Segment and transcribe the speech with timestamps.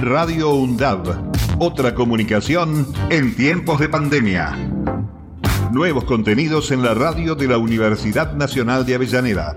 [0.00, 1.32] Radio UNDAB.
[1.58, 4.52] Otra comunicación en tiempos de pandemia.
[5.72, 9.56] Nuevos contenidos en la radio de la Universidad Nacional de Avellaneda.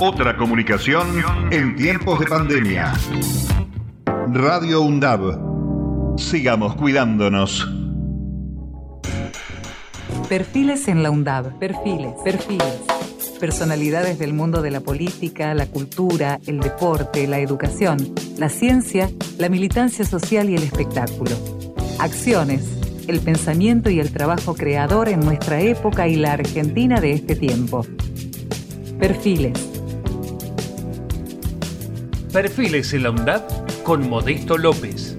[0.00, 1.06] Otra comunicación
[1.50, 2.92] en tiempos de pandemia.
[4.28, 6.18] Radio UNDAB.
[6.18, 7.66] Sigamos cuidándonos.
[10.28, 11.58] Perfiles en la UNDAB.
[11.58, 13.01] Perfiles, perfiles.
[13.42, 19.48] Personalidades del mundo de la política, la cultura, el deporte, la educación, la ciencia, la
[19.48, 21.32] militancia social y el espectáculo.
[21.98, 22.62] Acciones,
[23.08, 27.84] el pensamiento y el trabajo creador en nuestra época y la Argentina de este tiempo.
[29.00, 29.58] Perfiles.
[32.32, 35.18] Perfiles en la UNDAB con Modesto López.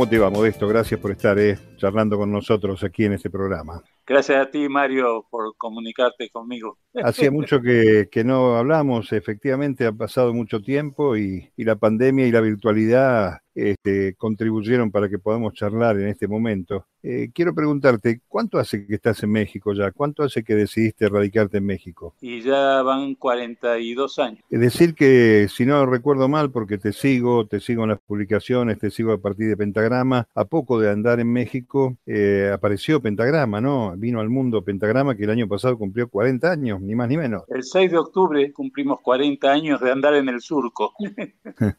[0.00, 0.66] ¿Cómo te va, Modesto?
[0.66, 3.82] Gracias por estar eh, charlando con nosotros aquí en este programa.
[4.06, 6.78] Gracias a ti, Mario, por comunicarte conmigo.
[7.04, 12.30] Hacía mucho que, no hablamos, efectivamente ha pasado mucho tiempo y, y la pandemia y
[12.30, 16.86] la virtualidad este, contribuyeron para que podamos charlar en este momento.
[17.02, 19.90] Eh, quiero preguntarte, ¿cuánto hace que estás en México ya?
[19.90, 22.14] ¿Cuánto hace que decidiste radicarte en México?
[22.20, 24.40] Y ya van 42 años.
[24.50, 28.78] Es decir que, si no recuerdo mal, porque te sigo, te sigo en las publicaciones,
[28.78, 33.60] te sigo a partir de Pentagrama, a poco de andar en México eh, apareció Pentagrama,
[33.60, 33.94] ¿no?
[33.96, 37.44] Vino al mundo Pentagrama que el año pasado cumplió 40 años, ni más ni menos.
[37.48, 40.92] El 6 de octubre cumplimos 40 años de andar en el surco.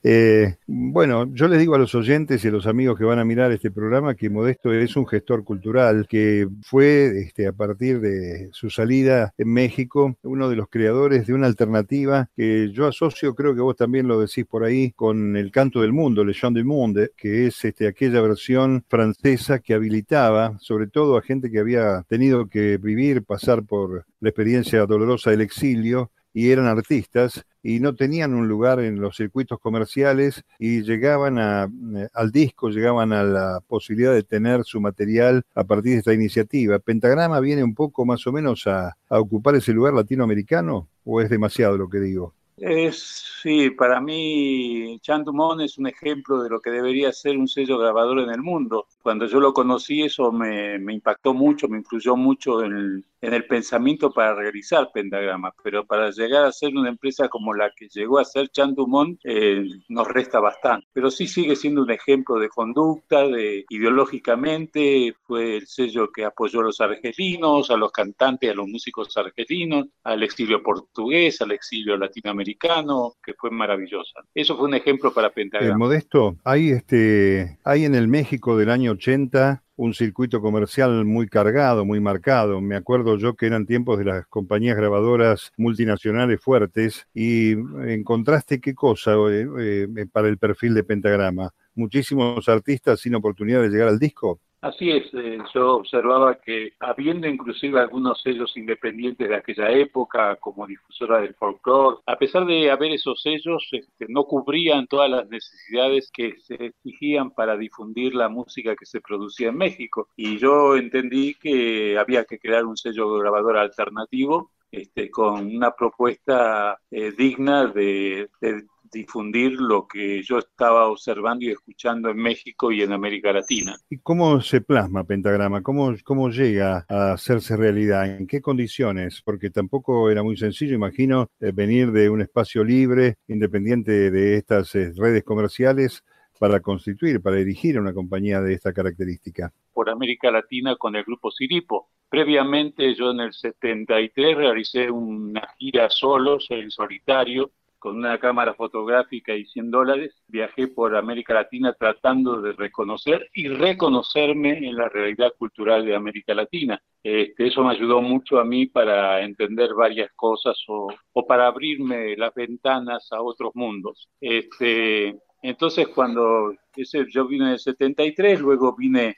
[0.03, 3.23] Eh, bueno, yo les digo a los oyentes y a los amigos que van a
[3.23, 8.49] mirar este programa que Modesto es un gestor cultural que fue este, a partir de
[8.51, 13.53] su salida en México uno de los creadores de una alternativa que yo asocio, creo
[13.53, 16.65] que vos también lo decís por ahí, con el canto del mundo, Le Chant du
[16.65, 22.03] Monde, que es este, aquella versión francesa que habilitaba sobre todo a gente que había
[22.09, 27.95] tenido que vivir, pasar por la experiencia dolorosa del exilio y eran artistas y no
[27.95, 33.23] tenían un lugar en los circuitos comerciales y llegaban a, eh, al disco, llegaban a
[33.23, 36.79] la posibilidad de tener su material a partir de esta iniciativa.
[36.79, 41.29] ¿Pentagrama viene un poco más o menos a, a ocupar ese lugar latinoamericano o es
[41.29, 42.33] demasiado lo que digo?
[42.57, 47.79] Es, sí, para mí Chantumón es un ejemplo de lo que debería ser un sello
[47.79, 48.85] grabador en el mundo.
[49.01, 53.45] Cuando yo lo conocí eso me, me impactó mucho, me influyó mucho en en el
[53.45, 58.19] pensamiento para realizar Pentagrama, pero para llegar a ser una empresa como la que llegó
[58.19, 60.87] a ser Chandumón eh, nos resta bastante.
[60.91, 66.61] Pero sí sigue siendo un ejemplo de conducta, de ideológicamente, fue el sello que apoyó
[66.61, 71.97] a los argelinos, a los cantantes, a los músicos argelinos, al exilio portugués, al exilio
[71.97, 74.21] latinoamericano, que fue maravillosa.
[74.33, 75.75] Eso fue un ejemplo para Pentagrama.
[75.75, 81.27] Eh, Modesto, hay, este, hay en el México del año 80 un circuito comercial muy
[81.27, 82.61] cargado, muy marcado.
[82.61, 87.53] Me acuerdo yo que eran tiempos de las compañías grabadoras multinacionales fuertes y
[87.87, 91.51] encontraste qué cosa eh, eh, para el perfil de Pentagrama.
[91.73, 94.39] Muchísimos artistas sin oportunidad de llegar al disco.
[94.61, 100.67] Así es, eh, yo observaba que habiendo inclusive algunos sellos independientes de aquella época, como
[100.67, 106.11] difusora del folclore, a pesar de haber esos sellos, este, no cubrían todas las necesidades
[106.13, 110.09] que se exigían para difundir la música que se producía en México.
[110.15, 116.79] Y yo entendí que había que crear un sello grabador alternativo este, con una propuesta
[116.91, 122.81] eh, digna de, de, difundir lo que yo estaba observando y escuchando en México y
[122.81, 123.75] en América Latina.
[123.89, 125.61] ¿Y cómo se plasma Pentagrama?
[125.61, 128.17] ¿Cómo, cómo llega a hacerse realidad?
[128.17, 129.21] ¿En qué condiciones?
[129.23, 134.75] Porque tampoco era muy sencillo, imagino, eh, venir de un espacio libre, independiente de estas
[134.75, 136.03] eh, redes comerciales,
[136.41, 139.53] para constituir, para dirigir una compañía de esta característica?
[139.71, 141.89] Por América Latina con el grupo Siripo.
[142.09, 147.51] Previamente yo en el 73 realicé una gira solo, en solitario,
[147.81, 153.47] con una cámara fotográfica y 100 dólares, viajé por América Latina tratando de reconocer y
[153.47, 156.79] reconocerme en la realidad cultural de América Latina.
[157.01, 160.93] Este, eso me ayudó mucho a mí para entender varias cosas o,
[161.27, 164.07] para abrirme las ventanas a otros mundos.
[164.21, 169.15] Este, entonces, cuando ese, yo vine en el 73, luego vine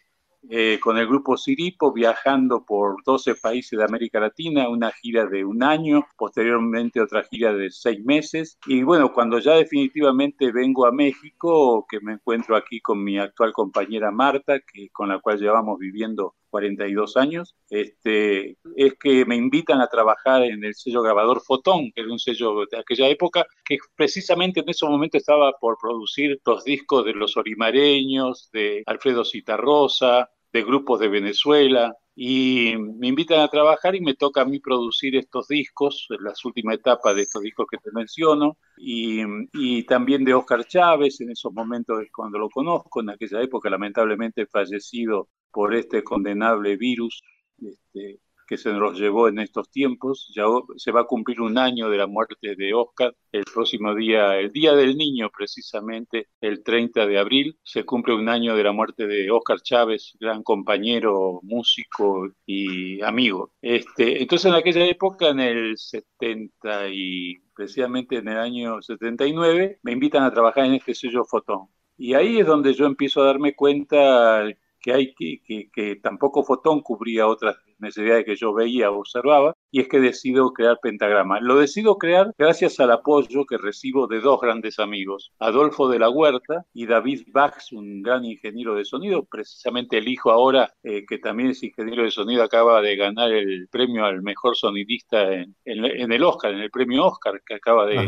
[0.50, 5.46] eh, con el grupo Siripo viajando por 12 países de América Latina, una gira de
[5.46, 8.58] un año, posteriormente otra gira de seis meses.
[8.66, 13.54] Y bueno, cuando ya definitivamente vengo a México, que me encuentro aquí con mi actual
[13.54, 19.82] compañera Marta, que, con la cual llevamos viviendo 42 años, este, es que me invitan
[19.82, 23.80] a trabajar en el sello grabador Fotón, que era un sello de aquella época, que
[23.96, 30.30] precisamente en ese momento estaba por producir los discos de los orimareños, de Alfredo Citarrosa,
[30.52, 35.16] de grupos de Venezuela, y me invitan a trabajar y me toca a mí producir
[35.16, 39.22] estos discos, las últimas etapas de estos discos que te menciono, y,
[39.54, 43.72] y también de Oscar Chávez, en esos momentos es cuando lo conozco, en aquella época
[43.72, 47.22] lamentablemente fallecido por este condenable virus,
[47.62, 50.32] este, que se nos llevó en estos tiempos.
[50.36, 50.46] Ya
[50.78, 53.16] se va a cumplir un año de la muerte de Oscar.
[53.32, 58.30] El próximo día, el Día del Niño, precisamente el 30 de abril, se cumple un
[58.30, 63.54] año de la muerte de Oscar Chávez, gran compañero, músico y amigo.
[63.62, 69.92] Este, entonces, en aquella época, en el 70 y precisamente en el año 79, me
[69.92, 71.68] invitan a trabajar en este sello Fotón.
[71.98, 74.44] Y ahí es donde yo empiezo a darme cuenta
[74.84, 79.88] que, hay, que, que, tampoco Fotón cubría otras necesidades que yo veía, observaba, y es
[79.88, 81.40] que decido crear Pentagrama.
[81.40, 86.10] Lo decido crear gracias al apoyo que recibo de dos grandes amigos, Adolfo de la
[86.10, 91.18] Huerta y David Bax, un gran ingeniero de sonido, precisamente el hijo ahora, eh, que
[91.18, 96.24] también es ingeniero de sonido, acaba de ganar el premio al mejor sonidista en, el
[96.24, 98.06] Oscar, en el premio Oscar que acaba de,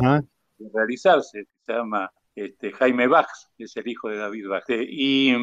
[0.74, 4.66] realizarse, se llama este, Jaime Bax, es el hijo de David Bax.
[4.69, 5.33] y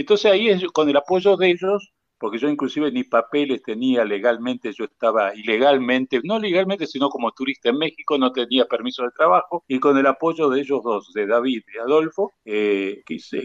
[0.00, 4.84] entonces ahí con el apoyo de ellos porque yo inclusive ni papeles tenía legalmente, yo
[4.84, 9.78] estaba ilegalmente, no legalmente, sino como turista en México, no tenía permiso de trabajo, y
[9.78, 13.02] con el apoyo de ellos dos, de David y Adolfo, eh,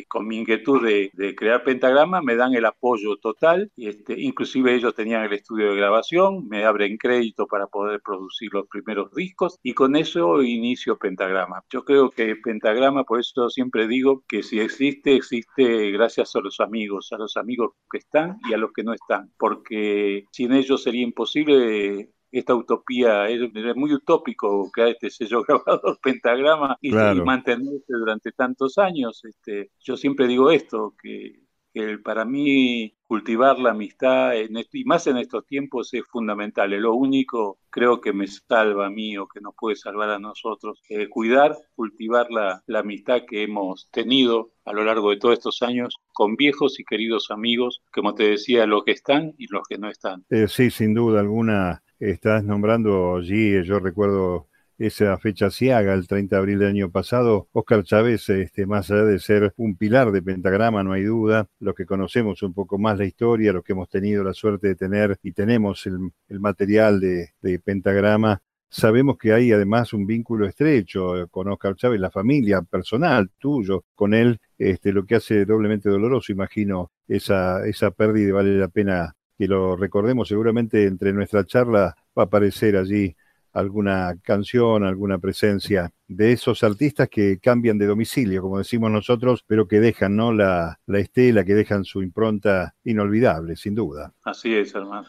[0.07, 5.23] con mi inquietud de, crear pentagrama, me dan el apoyo total, este, inclusive ellos tenían
[5.23, 9.95] el estudio de grabación, me abren crédito para poder producir los primeros discos, y con
[9.95, 11.63] eso inicio pentagrama.
[11.69, 16.59] Yo creo que pentagrama, por eso siempre digo que si existe, existe gracias a los
[16.59, 20.83] amigos, a los amigos que están y a los que no están, porque sin ellos
[20.83, 23.41] sería imposible esta utopía, es,
[23.75, 29.23] muy utópico crear este sello grabador pentagrama y, mantenerse durante tantos años.
[29.25, 31.41] Este, yo siempre digo esto, que,
[31.73, 34.33] que para mí cultivar la amistad,
[34.71, 36.71] y más en estos tiempos, es fundamental.
[36.71, 40.19] Es lo único, creo que me salva a mí o que nos puede salvar a
[40.19, 40.81] nosotros.
[40.89, 45.61] Eh, cuidar, cultivar la, la, amistad que hemos tenido a lo largo de todos estos
[45.61, 49.77] años con viejos y queridos amigos, como te decía, los que están y los que
[49.77, 50.23] no están.
[50.29, 51.83] Eh, sí, sin duda alguna.
[51.99, 54.47] Estás nombrando allí, yo recuerdo
[54.85, 59.05] esa fecha haga el 30 de abril del año pasado, Oscar Chávez, este, más allá
[59.05, 62.97] de ser un pilar de Pentagrama, no hay duda, los que conocemos un poco más
[62.97, 67.59] la historia, los que hemos tenido la suerte de tener y tenemos el, material de,
[67.63, 73.85] Pentagrama, sabemos que hay además un vínculo estrecho con Oscar Chávez, la familia personal tuyo,
[73.93, 79.15] con él, este, lo que hace doblemente doloroso, imagino, esa, esa pérdida vale la pena
[79.37, 83.15] que lo recordemos, seguramente entre nuestra charla va a aparecer allí
[83.53, 89.67] alguna canción, alguna presencia de esos artistas que cambian de domicilio, como decimos nosotros, pero
[89.67, 90.33] que dejan ¿no?
[90.33, 94.13] la, la estela, que dejan su impronta inolvidable, sin duda.
[94.23, 95.07] Así es, hermano.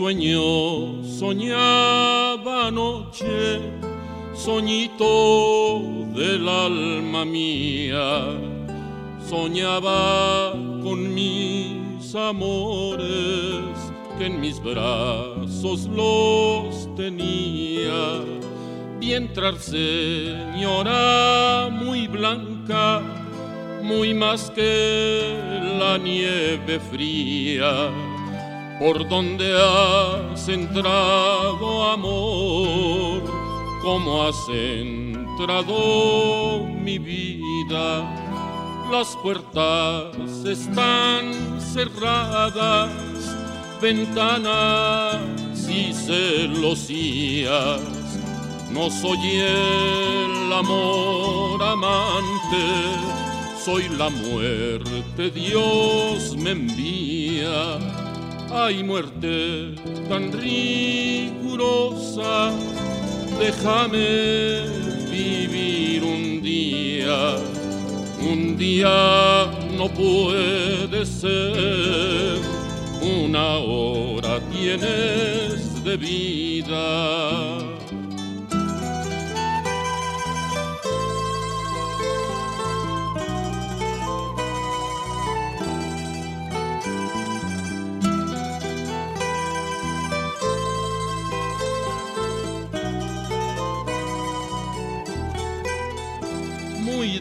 [0.00, 3.60] Sueño soñaba anoche,
[4.34, 5.82] soñito
[6.14, 8.32] del alma mía,
[9.28, 10.52] soñaba
[10.82, 13.76] con mis amores
[14.16, 18.24] que en mis brazos los tenía.
[18.98, 23.02] Vi entrar señora muy blanca,
[23.82, 25.36] muy más que
[25.78, 28.09] la nieve fría
[28.80, 33.22] por donde has entrado, amor,
[33.82, 35.76] como has entrado
[36.66, 38.10] mi vida.
[38.90, 42.90] Las puertas están cerradas,
[43.82, 45.20] ventanas
[45.68, 47.82] y celosías.
[48.72, 52.64] No soy el amor amante,
[53.62, 57.99] soy la muerte, Dios me envía
[58.52, 59.74] hay muerte
[60.08, 61.12] tan rigurosa,
[63.38, 64.64] déjame
[65.10, 67.36] vivir un día,
[68.20, 72.38] un día no puede ser,
[73.00, 77.79] una hora tienes de vida.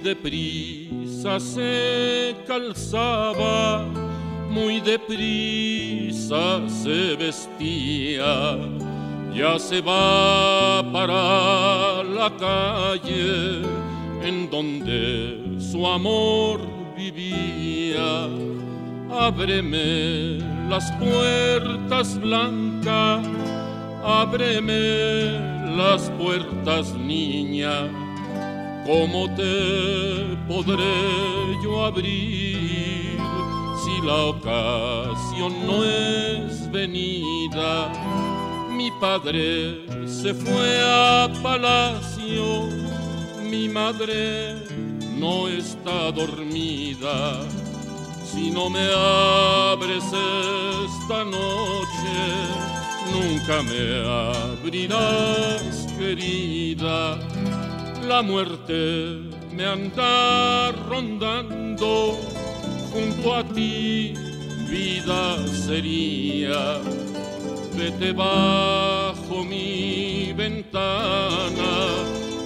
[0.09, 3.85] Deprisa se calzaba,
[4.49, 8.57] muy deprisa se vestía,
[9.35, 13.61] ya se va para la calle
[14.23, 16.59] en donde su amor
[16.97, 18.27] vivía.
[19.11, 20.39] Ábreme
[20.69, 23.27] las puertas blancas,
[24.03, 28.08] ábreme las puertas niña
[28.89, 33.15] ¿Cómo te podré yo abrir
[33.83, 37.93] si la ocasión no es venida?
[38.71, 42.65] Mi padre se fue a palacio,
[43.47, 44.55] mi madre
[45.19, 47.41] no está dormida.
[48.25, 48.89] Si no me
[49.71, 52.17] abres esta noche,
[53.13, 57.19] nunca me abrirás, querida
[58.09, 59.19] la muerte
[59.53, 62.17] me anda rondando,
[62.91, 64.13] junto a ti
[64.67, 66.79] vida sería.
[67.77, 71.71] Vete bajo mi ventana,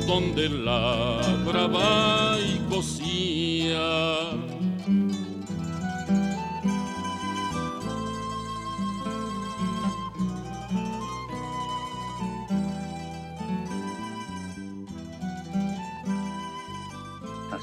[0.06, 4.43] donde labraba y cosía.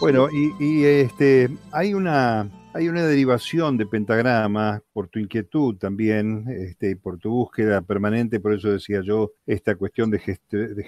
[0.01, 6.97] Bueno, y, este, hay una, hay una derivación de pentagrama por tu inquietud también, este,
[6.97, 10.19] por tu búsqueda permanente, por eso decía yo, esta cuestión de,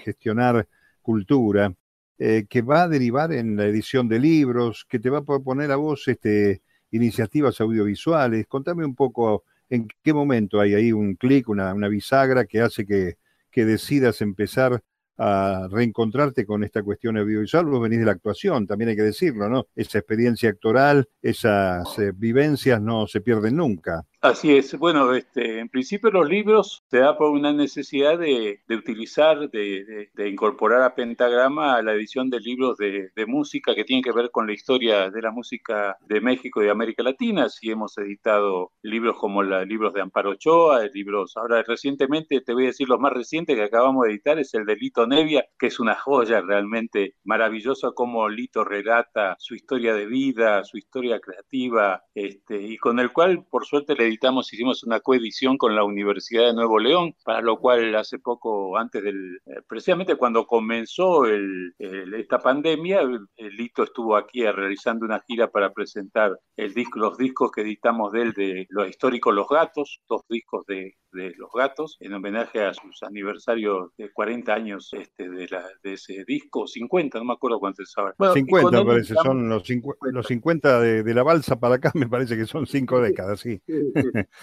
[0.03, 0.67] gestionar
[1.03, 1.75] cultura,
[2.17, 5.71] eh, que va a derivar en la edición de libros, que te va a proponer
[5.71, 8.47] a vos este, iniciativas audiovisuales.
[8.47, 12.83] Contame un poco en qué momento hay ahí un clic, una, una bisagra que hace
[12.83, 13.17] que,
[13.51, 14.81] que decidas empezar
[15.17, 19.49] a reencontrarte con esta cuestión audiovisual, vos venís de la actuación, también hay que decirlo,
[19.49, 19.67] ¿no?
[19.75, 24.05] Esa experiencia actoral, esas eh, vivencias no se pierden nunca.
[24.23, 24.79] Así es.
[24.79, 30.81] Bueno, este, en principio los libros se da por una necesidad de, utilizar, de, incorporar
[30.81, 34.53] a Pentagrama a la edición de libros de, música que tienen que ver con la
[34.53, 37.43] historia de la música de México y de América Latina.
[37.47, 42.63] Así hemos editado libros como los libros de Amparo Ochoa, libros, ahora recientemente, te voy
[42.63, 45.67] a decir los más recientes que acabamos de editar, es el de Lito Nevia, que
[45.67, 52.05] es una joya realmente maravillosa como Lito relata su historia de vida, su historia creativa,
[52.15, 54.12] este, y con el cual, por suerte, le
[54.51, 59.03] hicimos una coedición con la Universidad de Nuevo León, para lo cual hace poco, antes
[59.03, 63.01] del, eh, precisamente cuando comenzó esta pandemia,
[63.37, 68.21] Lito estuvo aquí realizando una gira para presentar el disco, los discos que editamos de
[68.21, 73.03] él, de los históricos Los Gatos, dos discos de, Los Gatos, en homenaje a sus
[73.03, 77.89] aniversarios de 40 años este, de, la, de ese disco, 50, no me acuerdo cuántos
[77.89, 78.15] es ahora.
[78.33, 82.07] 50 me parece, son los, 50, los 50 de, de, la balsa para acá, me
[82.07, 83.61] parece que son cinco décadas, sí.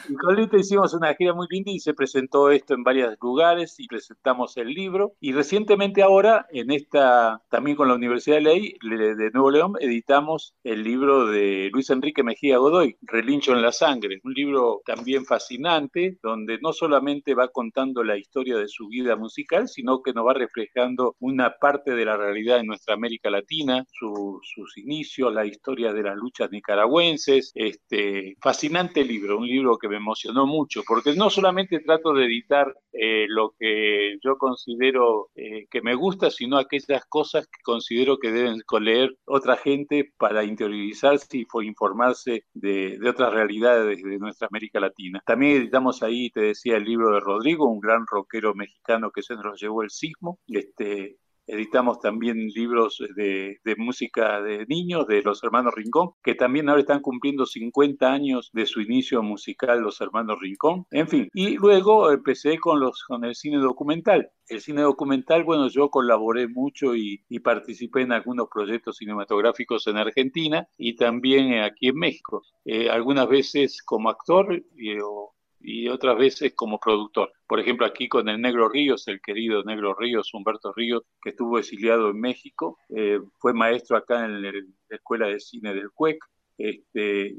[0.08, 3.78] Y con Lito hicimos una gira muy linda y se presentó esto en varios lugares
[3.78, 5.12] y presentamos el libro.
[5.20, 10.54] Y recientemente ahora, en esta, también con la Universidad de Ley de Nuevo León, editamos
[10.64, 16.18] el libro de Luis Enrique Mejía Godoy, Relincho en la Sangre, un libro también fascinante,
[16.22, 20.34] donde no solamente va contando la historia de su vida musical, sino que nos va
[20.34, 26.02] reflejando una parte de la realidad de nuestra América Latina, sus inicios, la historia de
[26.02, 27.52] las luchas nicaragüenses.
[27.54, 32.74] Este, fascinante libro, un libro que me emocionó mucho, porque no solamente trato de editar
[32.92, 38.32] eh, lo que yo considero eh, que me gusta, sino aquellas cosas que considero que
[38.32, 44.80] deben leer otra gente para interiorizarse y informarse de, de otras realidades de nuestra América
[44.80, 45.22] Latina.
[45.26, 49.34] También editamos ahí, te decía, el libro de Rodrigo, un gran rockero mexicano que se
[49.34, 50.38] nos llevó el sismo.
[50.46, 51.16] Este,
[51.50, 57.00] editamos también libros de, música de niños de los hermanos Rincón, que también ahora están
[57.00, 60.86] cumpliendo 50 años de su inicio musical los hermanos Rincón.
[60.90, 64.30] En fin, y luego empecé con, los, con el cine documental.
[64.48, 70.68] El cine documental, bueno, yo colaboré mucho y, participé en algunos proyectos cinematográficos en Argentina
[70.76, 72.42] y también aquí en México.
[72.64, 74.62] Eh, algunas veces como actor
[75.02, 77.32] o, y otras veces como productor.
[77.46, 81.58] Por ejemplo, aquí con el Negro Ríos, el querido Negro Ríos, Humberto Ríos, que estuvo
[81.58, 84.52] exiliado en México, eh, fue maestro acá en la
[84.88, 86.18] Escuela de Cine del CUEC.
[86.56, 87.34] Este, eh,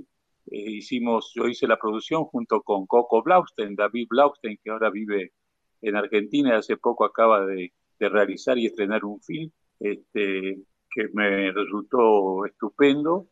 [0.46, 5.34] hicimos, yo hice la producción junto con Coco Blaustein, David Blaustein, que ahora vive
[5.82, 10.58] en Argentina y hace poco acaba de, realizar y estrenar un film este,
[10.90, 13.28] que me resultó estupendo.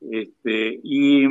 [0.00, 1.26] Este, y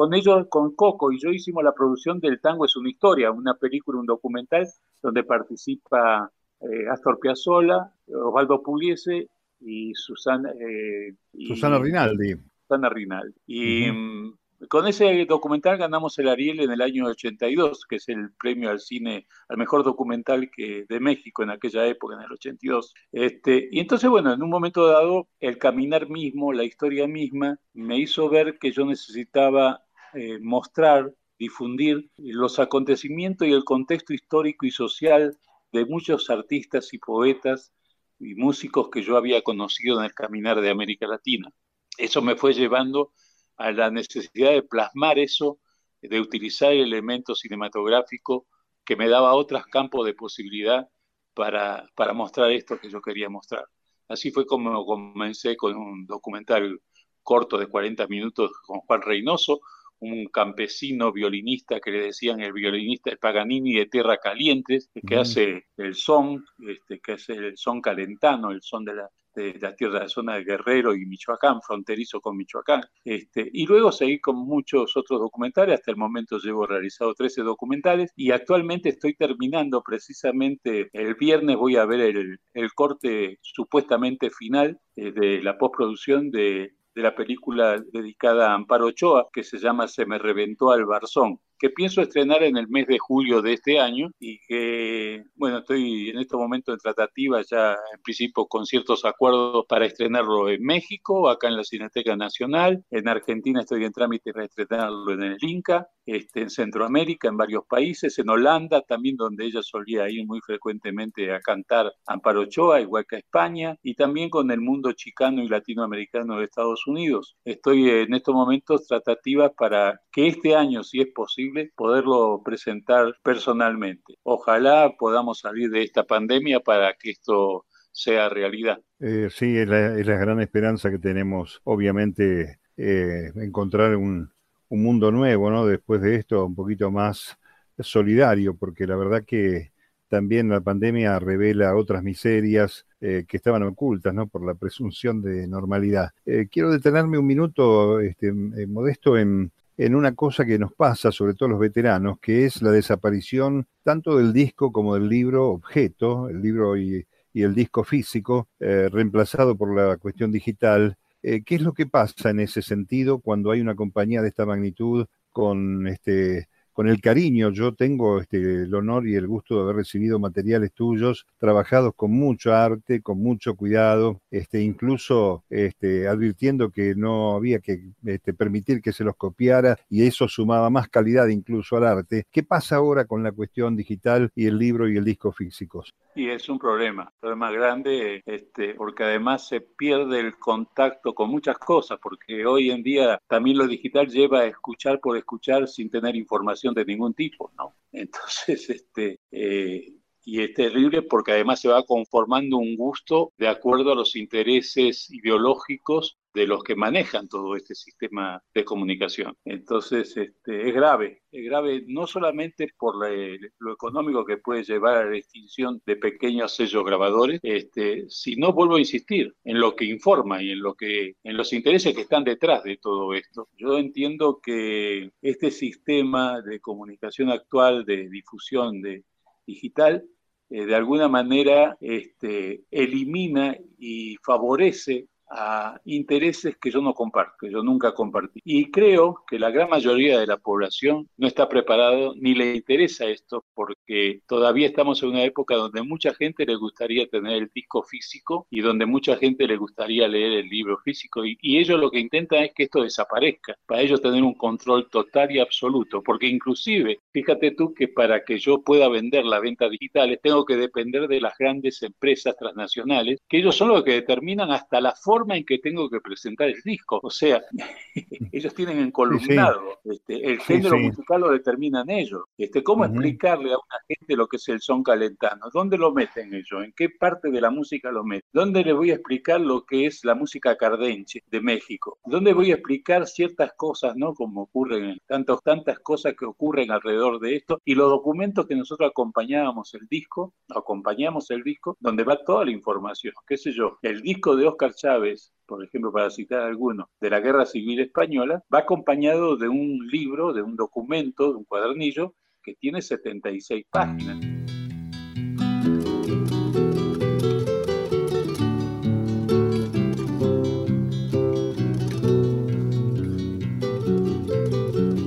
[0.00, 3.52] con ellos, con Coco y yo hicimos la producción del Tango es una historia, una
[3.52, 4.66] película, un documental
[5.02, 9.28] donde participa eh, Astor Piazzolla, Osvaldo Pugliese
[9.60, 10.52] y Susana...
[10.52, 11.12] Eh,
[11.46, 12.34] Susana Rinaldi.
[12.62, 13.34] Susana Rinaldi.
[13.46, 14.38] Y mm,
[14.68, 18.80] con ese documental ganamos el Ariel en el año 82, que es el premio al
[18.80, 22.94] cine, al mejor documental que de México en aquella época, en el 82.
[23.12, 27.98] Este, y entonces, bueno, en un momento dado, el caminar mismo, la historia misma, me
[27.98, 29.82] hizo ver que yo necesitaba
[30.14, 35.36] eh, mostrar, difundir los acontecimientos y el contexto histórico y social
[35.72, 37.72] de muchos artistas y poetas
[38.18, 41.50] y músicos que yo había conocido en el caminar de América Latina.
[41.96, 43.12] Eso me fue llevando
[43.56, 45.58] a la necesidad de plasmar eso,
[46.02, 48.46] de utilizar el elemento cinematográfico
[48.84, 50.88] que me daba otros campos de posibilidad
[51.34, 53.64] para, para mostrar esto que yo quería mostrar.
[54.08, 56.80] Así fue como comencé con un documental
[57.22, 59.60] corto de 40 minutos con Juan Reynoso,
[60.00, 65.66] un campesino violinista que le decían el violinista el Paganini de Tierra Calientes, que hace
[65.76, 70.00] el son, este, que hace el son calentano, el son de la, de la tierra
[70.00, 72.82] de zona de Guerrero y Michoacán, fronterizo con Michoacán.
[73.04, 78.10] Este, y luego seguí con muchos otros documentales, hasta el momento llevo realizado 13 documentales
[78.16, 84.78] y actualmente estoy terminando precisamente, el viernes voy a ver el, el corte supuestamente final
[84.96, 89.88] eh, de la postproducción de de la película dedicada a Amparo Ochoa, que se llama
[89.88, 93.78] Se me reventó al barzón que pienso estrenar en el mes de julio de este
[93.78, 99.04] año y que, bueno, estoy en este momento en tratativa ya en principio con ciertos
[99.04, 104.32] acuerdos para estrenarlo en México, acá en la Cineteca Nacional, en Argentina estoy en trámite
[104.32, 109.44] para estrenarlo en el Inca, este, en Centroamérica, en varios países, en Holanda también donde
[109.44, 114.30] ella solía ir muy frecuentemente a cantar Amparo Ochoa, igual que a España, y también
[114.30, 117.36] con el mundo chicano y latinoamericano de Estados Unidos.
[117.44, 124.14] Estoy en estos momentos tratativas para que este año, si es posible, poderlo presentar personalmente.
[124.22, 128.78] Ojalá podamos salir de esta pandemia para que esto sea realidad.
[129.00, 134.30] Eh, sí, es la, gran esperanza que tenemos, obviamente, eh, encontrar un,
[134.72, 135.66] mundo nuevo, ¿no?
[135.66, 137.36] Después de esto, un poquito más
[137.80, 139.72] solidario, porque la verdad que
[140.06, 144.28] también la pandemia revela otras miserias eh, que estaban ocultas, ¿no?
[144.28, 146.10] Por la presunción de normalidad.
[146.52, 151.48] quiero detenerme un minuto, este, modesto, en en una cosa que nos pasa, sobre todo
[151.48, 156.76] los veteranos, que es la desaparición tanto del disco como del libro objeto, el libro
[156.76, 160.98] y, el disco físico, eh, reemplazado por la cuestión digital.
[161.22, 164.44] Eh, ¿Qué es lo que pasa en ese sentido cuando hay una compañía de esta
[164.44, 167.50] magnitud con este con el cariño.
[167.50, 172.12] Yo tengo este, el honor y el gusto de haber recibido materiales tuyos, trabajados con
[172.12, 178.80] mucho arte, con mucho cuidado, este, incluso este, advirtiendo que no había que este, permitir
[178.80, 182.24] que se los copiara y eso sumaba más calidad incluso al arte.
[182.30, 185.94] ¿Qué pasa ahora con la cuestión digital y el libro y el disco físicos?
[186.14, 191.30] Y es un problema, un problema grande, este, porque además se pierde el contacto con
[191.30, 195.88] muchas cosas, porque hoy en día también lo digital lleva a escuchar por escuchar sin
[195.88, 197.76] tener información de ningún tipo, ¿no?
[197.92, 203.92] Entonces, este, eh, y es terrible porque además se va conformando un gusto de acuerdo
[203.92, 209.36] a los intereses ideológicos de los que manejan todo este sistema de comunicación.
[209.44, 215.10] Entonces, este, es grave, es grave no solamente por lo económico que puede llevar a
[215.10, 220.42] la extinción de pequeños sellos grabadores, este, sino, vuelvo a insistir, en lo que informa
[220.42, 223.48] y en, lo que, en los intereses que están detrás de todo esto.
[223.56, 229.04] Yo entiendo que este sistema de comunicación actual, de difusión de
[229.50, 230.04] digital,
[230.48, 237.50] eh, de alguna manera este, elimina y favorece a intereses que yo no comparto, que
[237.50, 238.40] yo nunca compartí.
[238.44, 243.06] Y creo que la gran mayoría de la población no está preparado ni le interesa
[243.06, 247.82] esto porque todavía estamos en una época donde mucha gente le gustaría tener el disco
[247.82, 251.90] físico y donde mucha gente le gustaría leer el libro físico y, y ellos lo
[251.90, 256.26] que intentan es que esto desaparezca, para ellos tener un control total y absoluto, porque
[256.26, 261.06] inclusive, fíjate tú que para que yo pueda vender las ventas digitales tengo que depender
[261.06, 265.44] de las grandes empresas transnacionales, que ellos son los que determinan hasta la forma en
[265.44, 267.00] que tengo que presentar el disco.
[267.02, 267.42] O sea,
[268.32, 272.24] ellos tienen encolumnado, Este, el género musical lo determinan ellos.
[272.36, 275.46] Este, ¿Cómo explicarle a una gente lo que es el son calentano?
[275.52, 276.64] ¿Dónde lo meten ellos?
[276.64, 278.28] ¿En qué parte de la música lo meten?
[278.32, 281.98] ¿Dónde les voy a explicar lo que es la música cardenche de México?
[282.04, 284.14] ¿Dónde voy a explicar ciertas cosas, ¿no?
[284.14, 288.90] Como ocurren, tantas, tantas cosas que ocurren alrededor de esto y los documentos que nosotros
[288.90, 294.02] acompañábamos el disco, acompañamos el disco, donde va toda la información, qué sé yo, el
[294.02, 295.09] disco de Oscar Chávez
[295.46, 300.32] por ejemplo, para citar algunos, de la Guerra Civil Española, va acompañado de un libro,
[300.32, 304.18] de un documento, de un cuadernillo, que tiene 76 páginas.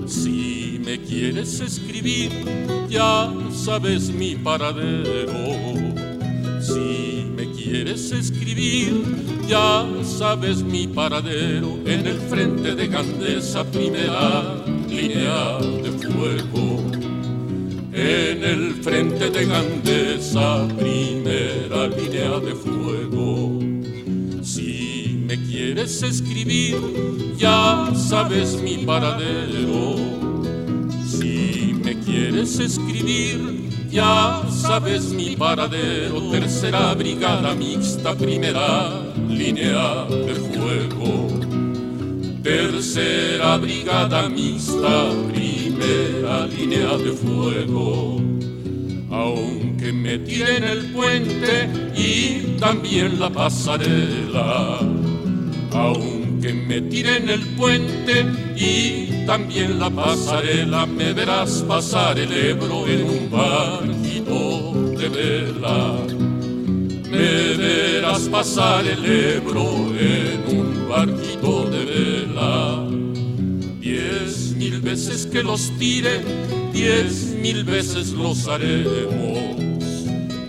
[0.07, 2.31] Si me quieres escribir,
[2.89, 6.02] ya sabes mi paradero
[6.63, 9.03] si me quieres escribir,
[9.49, 16.89] ya sabes mi paradero en el frente de Gandesa, primera línea de fuego.
[17.91, 23.59] En el frente de Gandesa, primera línea de fuego.
[24.41, 26.77] Si me quieres escribir,
[27.37, 29.97] ya sabes mi paradero.
[31.05, 33.62] Si me quieres escribir,
[33.93, 36.31] ya sabes mi paradero.
[36.31, 38.89] Tercera brigada mixta, primera
[39.29, 41.27] línea de fuego.
[42.41, 48.19] Tercera brigada mixta, primera línea de fuego.
[49.11, 54.79] Aunque me tiren el puente y también la pasarela.
[55.71, 58.25] Aunque me tiren el puente
[58.55, 65.97] y también la pasarela, me verás pasar el Ebro en un barquito de vela.
[67.09, 72.87] Me verás pasar el Ebro en un barquito de vela.
[73.79, 76.21] Diez mil veces que los tire,
[76.73, 79.39] diez mil veces los haremos.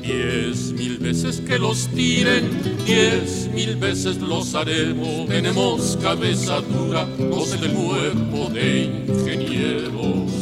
[0.02, 0.73] Diez
[1.04, 2.48] veces que los tiren,
[2.86, 5.28] diez mil veces los haremos.
[5.28, 10.32] Tenemos cabeza dura, los del cuerpo de ingenieros.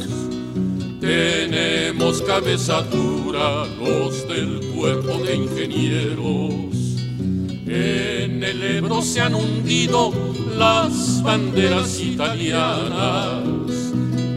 [1.00, 6.76] Tenemos cabeza dura, los del cuerpo de ingenieros.
[7.66, 10.12] En el Ebro se han hundido
[10.56, 13.42] las banderas italianas.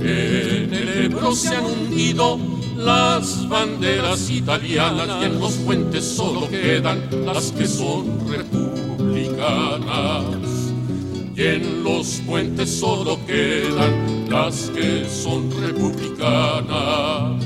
[0.01, 2.54] En el Ebro se han hundido
[2.85, 10.25] las banderas italianas y en los puentes solo quedan las que son republicanas.
[11.35, 17.43] Y en los puentes solo quedan las que son republicanas.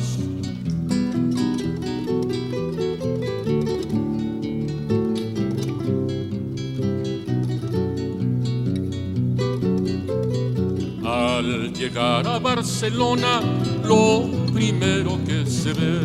[11.04, 13.42] Al llegar a Barcelona,
[13.84, 16.02] lo primero que se ve.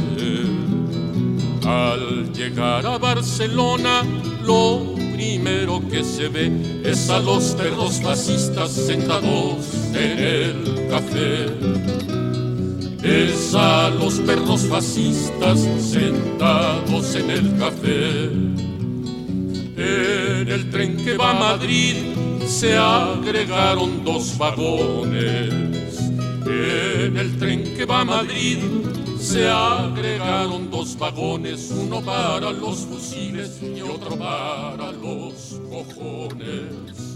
[1.66, 4.04] Al llegar a Barcelona,
[4.44, 6.52] lo primero que se ve
[6.84, 9.56] es a los perros fascistas sentados
[9.92, 11.46] en el café.
[13.02, 18.30] Es a los perros fascistas sentados en el café.
[19.76, 21.96] En el tren que va a Madrid
[22.46, 25.63] se agregaron dos vagones.
[26.46, 28.58] En el tren que va a Madrid
[29.18, 37.14] se agregaron dos vagones, uno para los fusiles y otro para los cojones.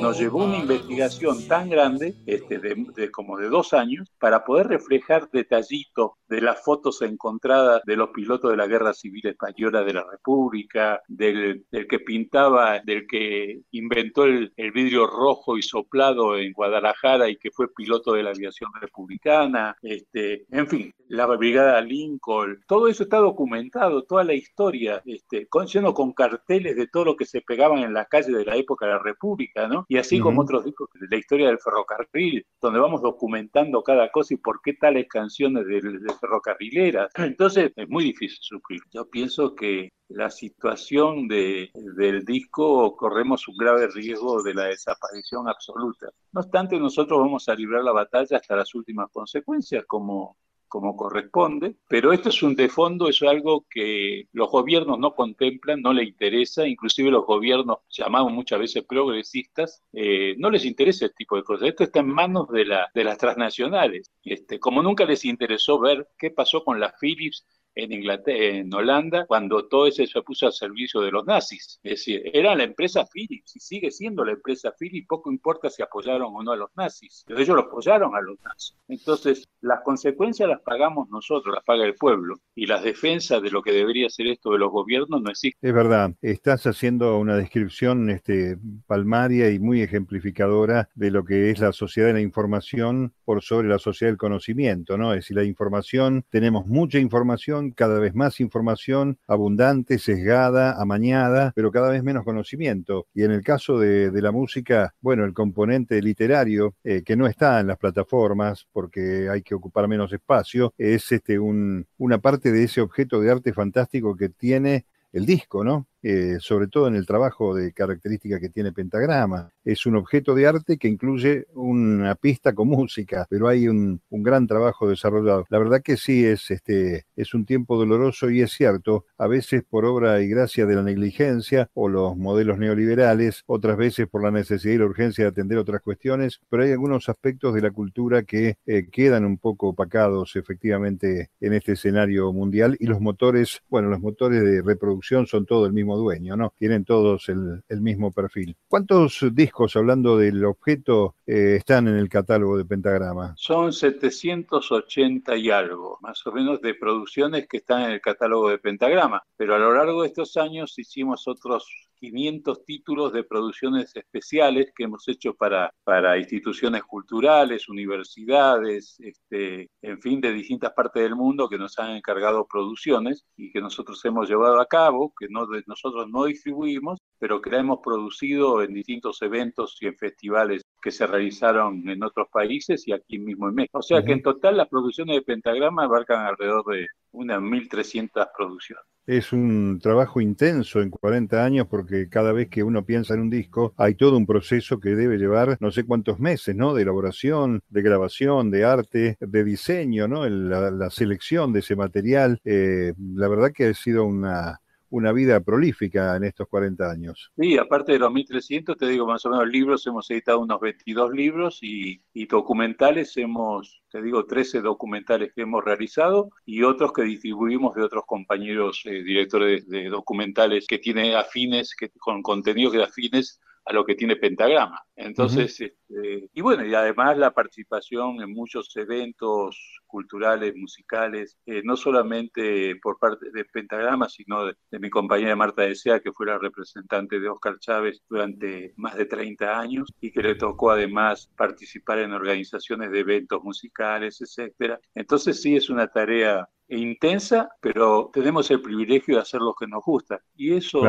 [0.00, 4.68] Nos llevó una investigación tan grande, este, de, de como de dos años, para poder
[4.68, 9.94] reflejar detallitos de las fotos encontradas de los pilotos de la Guerra Civil Española de
[9.94, 16.36] la República, del, del que pintaba, del que inventó el, el, vidrio rojo y soplado
[16.36, 21.80] en Guadalajara y que fue piloto de la aviación republicana, este, en fin, la brigada
[21.80, 27.04] Lincoln, todo eso está documentado, toda la historia, este, con, lleno con carteles de todo
[27.06, 29.86] lo que se pegaban en las calles de la época de la República, ¿no?
[29.88, 30.22] Y así uh -huh.
[30.24, 34.60] como otros discos de la historia del ferrocarril, donde vamos documentando cada cosa y por
[34.62, 37.10] qué tales canciones de, de ferrocarrileras.
[37.16, 38.80] Entonces es muy difícil suplir.
[38.92, 45.48] Yo pienso que la situación de, del disco corremos un grave riesgo de la desaparición
[45.48, 46.08] absoluta.
[46.32, 50.36] No obstante, nosotros vamos a librar la batalla hasta las últimas consecuencias, como
[50.68, 55.82] como corresponde, pero esto es un de fondo, es algo que los gobiernos no contemplan,
[55.82, 61.16] no les interesa, inclusive los gobiernos llamados muchas veces progresistas, eh, no les interesa este
[61.16, 61.68] tipo de cosas.
[61.68, 64.10] Esto está en manos de, la, de las transnacionales.
[64.22, 67.46] Este, como nunca les interesó ver qué pasó con las Philips
[67.78, 71.78] en Holanda, cuando todo eso se puso al servicio de los nazis.
[71.82, 75.82] Es decir, era la empresa Philips y sigue siendo la empresa Philips, poco importa si
[75.82, 78.76] apoyaron o no a los nazis, pero ellos lo apoyaron a los nazis.
[78.88, 83.62] Entonces, las consecuencias las pagamos nosotros, las paga el pueblo, y las defensas de lo
[83.62, 85.68] que debería ser esto de los gobiernos no existen.
[85.68, 91.60] Es verdad, estás haciendo una descripción este, palmaria y muy ejemplificadora de lo que es
[91.60, 95.12] la sociedad de la información por sobre la sociedad del conocimiento, ¿no?
[95.12, 101.70] Es decir, la información, tenemos mucha información, cada vez más información, abundante, sesgada, amañada, pero
[101.70, 103.06] cada vez menos conocimiento.
[103.14, 107.26] Y en el caso de, de la música, bueno, el componente literario, eh, que no
[107.26, 112.52] está en las plataformas porque hay que ocupar menos espacio, es este, un, una parte
[112.52, 115.86] de ese objeto de arte fantástico que tiene el disco, ¿no?
[116.02, 119.50] Eh, sobre todo en el trabajo de característica que tiene Pentagrama.
[119.64, 124.46] Es un objeto de arte que incluye una pista con música, pero hay un, gran
[124.46, 125.46] trabajo desarrollado.
[125.48, 129.62] La verdad que sí, es, este, es un tiempo doloroso y es cierto, a veces
[129.68, 134.30] por obra y gracia de la negligencia o los modelos neoliberales, otras veces por la
[134.30, 138.22] necesidad y la urgencia de atender otras cuestiones, pero hay algunos aspectos de la cultura
[138.22, 143.88] que eh, quedan un poco opacados efectivamente en este escenario mundial y los motores, bueno,
[143.88, 146.52] los motores de reproducción son todos el mismo dueño, ¿no?
[146.56, 148.56] Tienen todos el, mismo perfil.
[148.66, 153.34] ¿Cuántos discos, hablando del objeto, eh, están en el catálogo de Pentagrama?
[153.36, 158.58] Son 780 y algo, más o menos, de producciones que están en el catálogo de
[158.58, 164.72] Pentagrama, pero a lo largo de estos años hicimos otros 500 títulos de producciones especiales
[164.74, 171.16] que hemos hecho para, para instituciones culturales, universidades, este, en fin, de distintas partes del
[171.16, 175.46] mundo que nos han encargado producciones y que nosotros hemos llevado a cabo, que no,
[175.66, 180.90] nosotros no distribuimos, pero que la hemos producido en distintos eventos y en festivales que
[180.90, 183.78] se realizaron en otros países y aquí mismo en México.
[183.78, 188.84] O sea que en total las producciones de Pentagrama abarcan alrededor de unas 1.300 producciones.
[189.06, 193.30] Es un trabajo intenso en 40 años porque cada vez que uno piensa en un
[193.30, 196.74] disco hay todo un proceso que debe llevar no sé cuántos meses, ¿no?
[196.74, 200.28] De elaboración, de grabación, de arte, de diseño, ¿no?
[200.28, 202.38] La, selección de ese material.
[202.44, 207.30] Eh, la verdad que ha sido una, una vida prolífica en estos 40 años.
[207.36, 211.12] Sí, aparte de los 1.300, te digo más o menos libros, hemos editado unos 22
[211.12, 217.74] libros y, documentales hemos, te digo, 13 documentales que hemos realizado y otros que distribuimos
[217.74, 223.40] de otros compañeros eh, directores de, documentales que tienen afines, que, con contenidos que afines
[223.68, 224.80] a lo que tiene Pentagrama.
[224.96, 231.76] Entonces, este, y bueno, y además la participación en muchos eventos culturales, musicales, eh, no
[231.76, 237.20] solamente por parte de Pentagrama, sino de, mi compañera Marta Desea, que fue la representante
[237.20, 242.12] de Oscar Chávez durante más de 30 años y que le tocó además participar en
[242.12, 244.80] organizaciones de eventos musicales, etcétera.
[244.94, 249.82] Entonces sí es una tarea intensa, pero tenemos el privilegio de hacer lo que nos
[249.84, 250.20] gusta.
[250.36, 250.82] Y eso,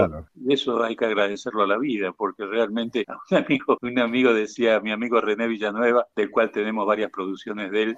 [0.48, 4.92] eso hay que agradecerlo a la vida, porque realmente un amigo, un amigo decía, mi
[4.92, 7.98] amigo René Villanueva, del cual tenemos varias producciones de él,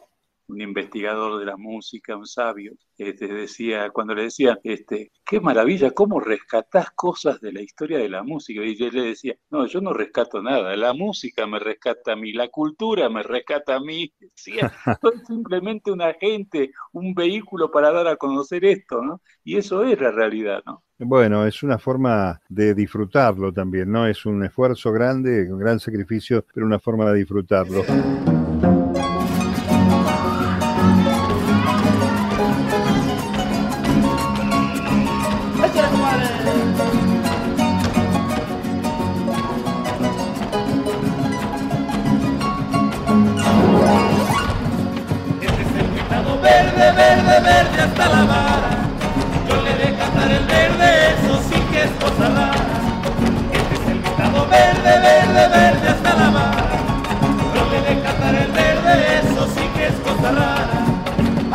[0.52, 5.92] un investigador de la música, un sabio, este, decía, cuando le decía, este, qué maravilla,
[5.92, 8.62] cómo rescatás cosas de la historia de la música.
[8.64, 12.34] Y yo le decía, no, yo no rescato nada, la música me rescata a mí,
[12.34, 14.14] la cultura me rescata a mí.
[14.20, 19.22] Decía, soy simplemente un agente, un vehículo para dar a conocer esto, ¿no?
[19.44, 20.84] Y eso es la realidad, ¿no?
[21.00, 24.06] Bueno, es una forma de disfrutarlo también, ¿no?
[24.06, 27.82] Es un esfuerzo grande, un gran sacrificio, pero una forma de disfrutarlo.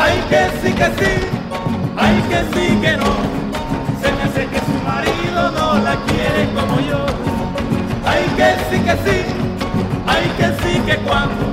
[0.07, 1.13] Ay que sí que sí,
[1.97, 3.13] ay que sí que no.
[4.01, 7.05] Se me hace que su marido no la quiere como yo.
[8.13, 9.19] Ay que sí que sí,
[10.07, 11.45] ay que sí que cuando.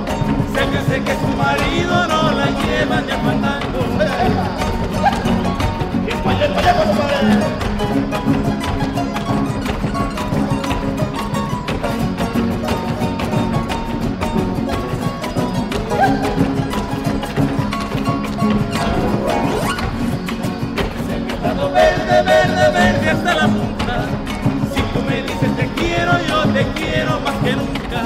[0.54, 3.24] Se me hace que su marido no la lleva ni a
[22.14, 24.06] Verde, verde, verde hasta la punta.
[24.72, 28.00] Si tú me dices te quiero, yo te quiero más que nunca.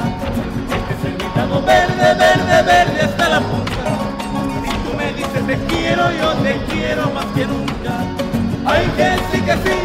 [0.72, 3.84] Este es el verde, verde, verde hasta la punta.
[4.64, 7.92] Si tú me dices te quiero, yo te quiero más que nunca.
[8.64, 9.78] Ay que sí que sí,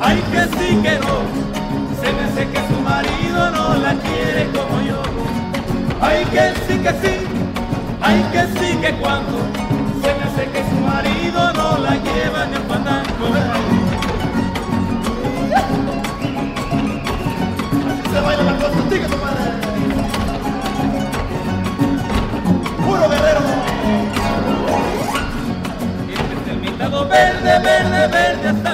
[0.00, 1.16] ay que sí que no.
[2.00, 5.02] Se me hace que su marido no la quiere como yo.
[6.00, 7.26] Ay que sí que sí,
[8.00, 9.83] ay que sí que cuando.
[10.04, 13.26] Se me hace que su marido no la lleva ni al fandango.
[17.88, 19.44] Así se baila la cosa, sigue tu madre.
[22.84, 23.40] Puro guerrero.
[27.08, 28.73] verde, verde, verde hasta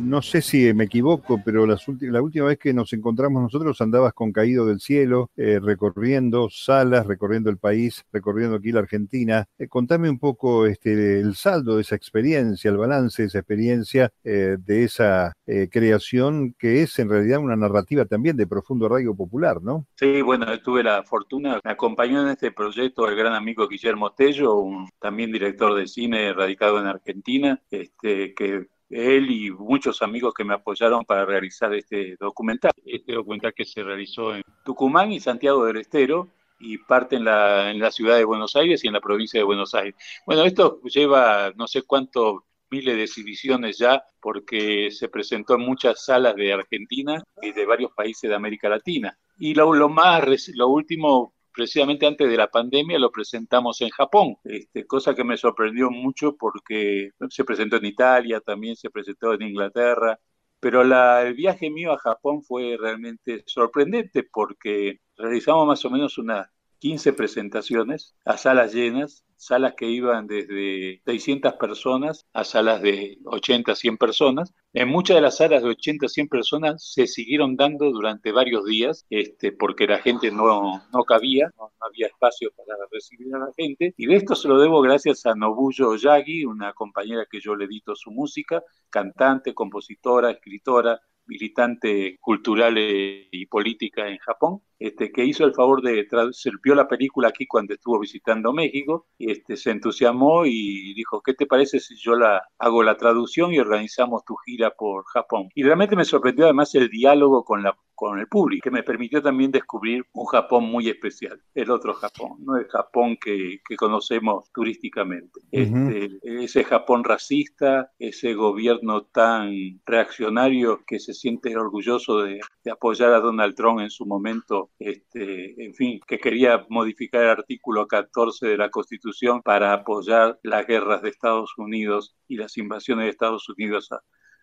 [0.00, 4.32] no sé si me equivoco, pero la última vez que nos encontramos nosotros andabas con
[4.32, 9.46] Caído del Cielo, eh, recorriendo salas, recorriendo el país, recorriendo aquí la Argentina.
[9.58, 14.12] Eh, contame un poco este, el saldo de esa experiencia, el balance de esa experiencia,
[14.24, 15.32] eh, de esa
[15.72, 19.84] creación que es en realidad una narrativa también de profundo arraigo popular, ¿no?
[19.96, 24.58] Sí, bueno, tuve la fortuna, me acompañó en este proyecto el gran amigo Guillermo Tello,
[24.58, 30.44] un, también director de cine radicado en Argentina, este, que él y muchos amigos que
[30.44, 32.72] me apoyaron para realizar este documental.
[32.84, 37.70] Este documental que se realizó en Tucumán y Santiago del Estero y parte en la,
[37.70, 39.94] en la ciudad de Buenos Aires y en la provincia de Buenos Aires.
[40.26, 46.04] Bueno, esto lleva no sé cuántos miles de exhibiciones ya porque se presentó en muchas
[46.04, 49.16] salas de Argentina y de varios países de América Latina.
[49.38, 50.24] Y lo, lo más,
[50.54, 55.36] lo último precisamente antes de la pandemia lo presentamos en Japón, este, cosa que me
[55.36, 60.18] sorprendió mucho porque se presentó en Italia, también se presentó en Inglaterra,
[60.60, 66.18] pero la, el viaje mío a Japón fue realmente sorprendente porque realizamos más o menos
[66.18, 66.48] unas
[66.80, 73.74] 15 presentaciones a salas llenas salas que iban desde 600 personas a salas de 80,
[73.74, 74.52] 100 personas.
[74.74, 79.06] En muchas de las salas de 80, 100 personas se siguieron dando durante varios días,
[79.08, 83.94] este, porque la gente no, no cabía, no, había espacio para recibir a la gente.
[83.96, 87.64] Y de esto se lo debo gracias a Nobuyo Yagi, una compañera que yo le
[87.64, 95.24] edito su música, cantante, compositora, escritora, militante cultural eh, y política en Japón, este, que
[95.24, 99.56] hizo el favor de traducir, vio la película aquí cuando estuvo visitando México, y este,
[99.56, 104.24] se entusiasmó y dijo, ¿qué te parece si yo la hago la traducción y organizamos
[104.24, 105.48] tu gira por Japón?
[105.54, 109.20] Y realmente me sorprendió además el diálogo con la con el público, que me permitió
[109.20, 114.50] también descubrir un Japón muy especial, el otro Japón, no el Japón que, que conocemos
[114.54, 115.38] turísticamente.
[115.52, 119.52] este, ese Japón racista, ese gobierno tan
[119.84, 125.62] reaccionario que se siente orgulloso de, de, apoyar a Donald Trump en su momento, este,
[125.62, 131.02] en fin, que quería modificar el artículo 14 de la Constitución para apoyar las guerras
[131.02, 134.00] de Estados Unidos y las invasiones de Estados Unidos a,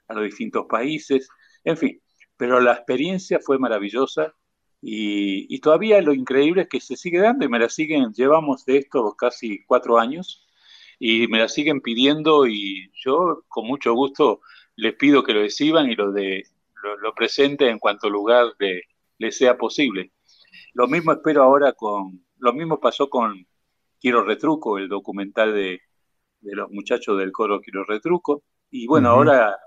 [0.10, 1.28] a los distintos países.
[1.63, 2.00] En fin,
[2.38, 4.34] pero la experiencia fue maravillosa
[4.82, 8.78] y, todavía lo increíble es que se sigue dando y me la siguen, llevamos de
[8.78, 10.47] esto casi cuatro años
[11.00, 14.41] y me la siguen pidiendo y yo con mucho gusto
[14.76, 16.43] les pido que lo exhiban y lo, de,
[17.02, 18.84] lo, presente en cuanto lugar de,
[19.17, 20.12] les sea posible.
[20.73, 23.47] Lo mismo espero ahora con, lo mismo pasó con
[24.00, 25.82] Quiero Retruco, el documental de,
[26.41, 28.43] de los muchachos del coro Quiero Retruco.
[28.69, 29.58] Y bueno, ahora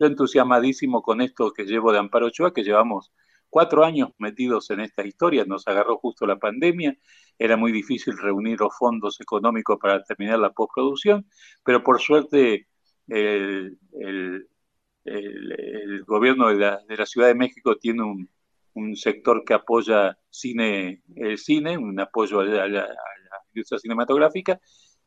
[0.00, 3.12] yo entusiasmadísimo con esto que llevo de Amparo Ochoa, que llevamos
[3.50, 6.96] cuatro años metidos en esta historia, nos agarró justo la pandemia,
[7.38, 11.26] era muy difícil reunir los fondos económicos para terminar la postproducción,
[11.62, 12.68] pero por suerte
[13.08, 13.76] el,
[16.06, 16.56] gobierno de
[16.96, 18.28] la, Ciudad de México tiene un,
[18.96, 22.88] sector que apoya el cine, un apoyo a la
[23.52, 24.58] industria cinematográfica.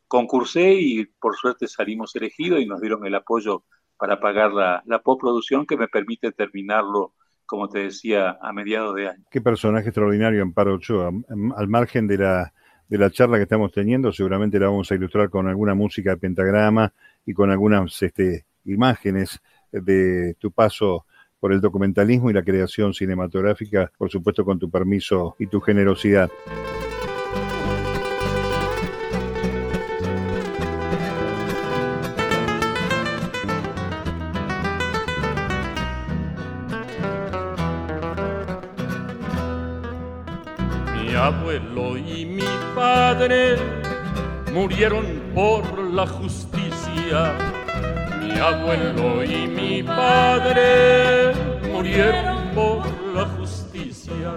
[0.07, 3.63] Concursé y por suerte salimos elegidos y nos dieron el apoyo
[4.03, 7.13] para pagar la, la postproducción que me permite terminarlo
[7.45, 9.23] como te decía, a mediados de año.
[9.31, 11.09] Qué personaje extraordinario, Amparo Ochoa.
[11.55, 12.53] Al margen de la,
[12.89, 16.17] de la charla que estamos teniendo, seguramente la vamos a ilustrar con alguna música de
[16.17, 16.91] pentagrama
[17.25, 21.05] y con algunas este, imágenes de tu paso
[21.39, 26.29] por el documentalismo y la creación cinematográfica, por supuesto con tu permiso y tu generosidad.
[44.51, 47.33] Murieron por la justicia.
[48.21, 51.33] Mi abuelo y mi padre
[51.71, 54.35] murieron por la justicia.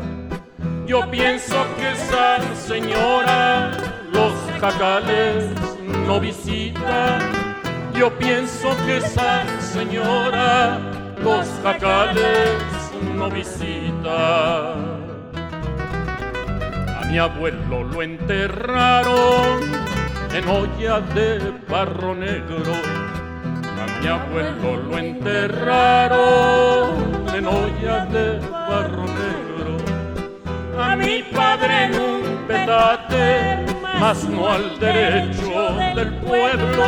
[0.87, 3.73] Yo pienso que esa señora
[4.13, 5.51] los jacales
[6.07, 7.19] no visita.
[7.93, 10.79] Yo pienso que esa señora
[11.25, 12.61] los jacales
[13.17, 14.96] no visita
[17.09, 19.63] mi abuelo lo enterraron
[20.35, 22.75] en olla de barro negro.
[23.81, 26.17] A mi abuelo lo enterraron
[27.35, 29.77] en olla de barro negro.
[30.79, 33.65] A mi padre en un petate,
[34.01, 36.85] mas no al derecho del pueblo.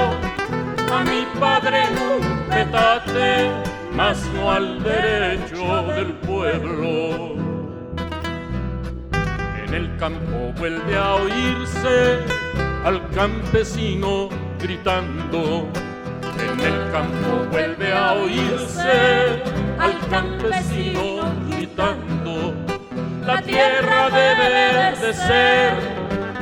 [0.93, 3.51] A mi padre en un petate,
[3.95, 7.48] mas no al derecho del pueblo
[9.69, 12.19] en el campo vuelve a oírse
[12.85, 15.69] al campesino gritando.
[16.39, 19.43] En el campo vuelve a oírse
[19.79, 22.55] al campesino gritando,
[23.27, 25.75] la tierra debe de ser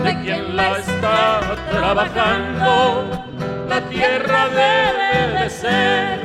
[0.04, 3.24] de quien la está trabajando,
[3.68, 6.20] la tierra debe de ser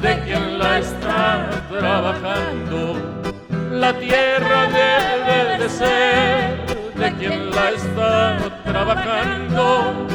[0.00, 3.25] de quien la está trabajando,
[3.70, 10.06] la tierra debe de ser de quien la está trabajando,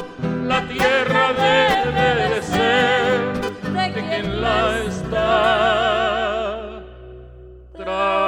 [0.43, 3.31] la tierra debe de ser
[3.73, 5.29] de quien la está
[7.77, 8.20] trabajando.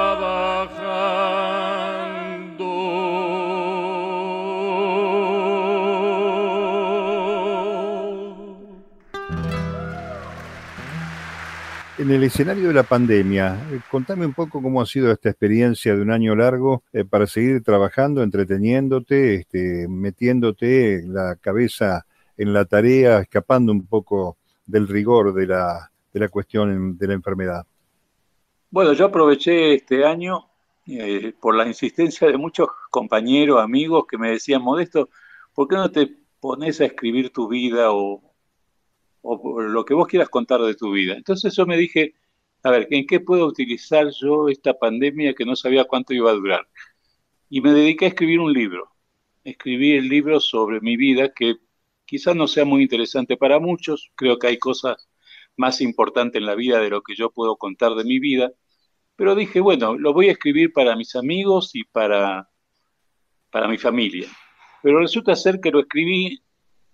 [12.04, 15.96] En el escenario de la pandemia, eh, contame un poco cómo ha sido esta experiencia
[15.96, 22.66] de un año largo eh, para seguir trabajando, entreteniéndote, este, metiéndote la cabeza en la
[22.66, 24.36] tarea, escapando un poco
[24.66, 27.66] del rigor de la, de la cuestión de la enfermedad.
[28.70, 30.50] Bueno, yo aproveché este año
[30.86, 35.08] eh, por la insistencia de muchos compañeros, amigos que me decían, Modesto,
[35.54, 38.33] ¿por qué no te pones a escribir tu vida o,
[39.24, 41.16] o lo que vos quieras contar de tu vida?
[41.16, 42.14] Entonces yo me dije,
[42.64, 46.36] a ver, ¿en qué puedo utilizar yo esta pandemia que no sabía cuánto iba a
[46.36, 46.68] durar?
[47.50, 48.92] Y me dediqué a escribir un libro.
[49.44, 51.56] Escribí el libro sobre mi vida que
[52.06, 55.10] quizás no sea muy interesante para muchos, creo que hay cosas
[55.58, 58.54] más importantes en la vida de lo que yo puedo contar de mi vida,
[59.16, 62.50] pero dije, bueno, lo voy a escribir para mis amigos y para,
[63.52, 64.28] para mi familia.
[64.82, 66.42] Pero resulta ser que lo escribí,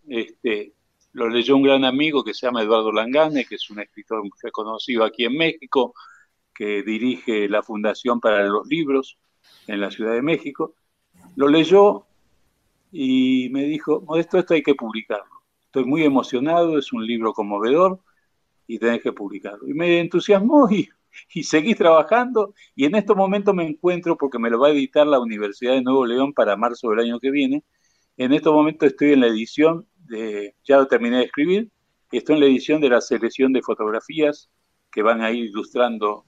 [0.08, 0.74] este,
[1.14, 4.32] lo leyó un gran amigo que se llama Eduardo Langane, que es un escritor muy
[4.42, 5.94] reconocido aquí en México,
[6.54, 9.18] que dirige la Fundación para los Libros
[9.68, 10.76] en la Ciudad de México.
[11.36, 12.06] Lo leyó
[12.92, 15.44] y me dijo, esto hay que publicarlo.
[15.66, 18.00] Estoy muy emocionado, es un libro conmovedor
[18.68, 19.68] y tenés que publicarlo.
[19.68, 20.90] Y me entusiasmó y
[21.34, 25.08] y seguí trabajando y en estos momentos me encuentro, porque me lo va a editar
[25.08, 27.64] la Universidad de Nuevo León para marzo del año que viene,
[28.18, 31.72] en estos momentos estoy en la edición, de, ya lo terminé de escribir,
[32.12, 34.50] y estoy en la edición de la selección de fotografías
[34.92, 36.26] que van a ir ilustrando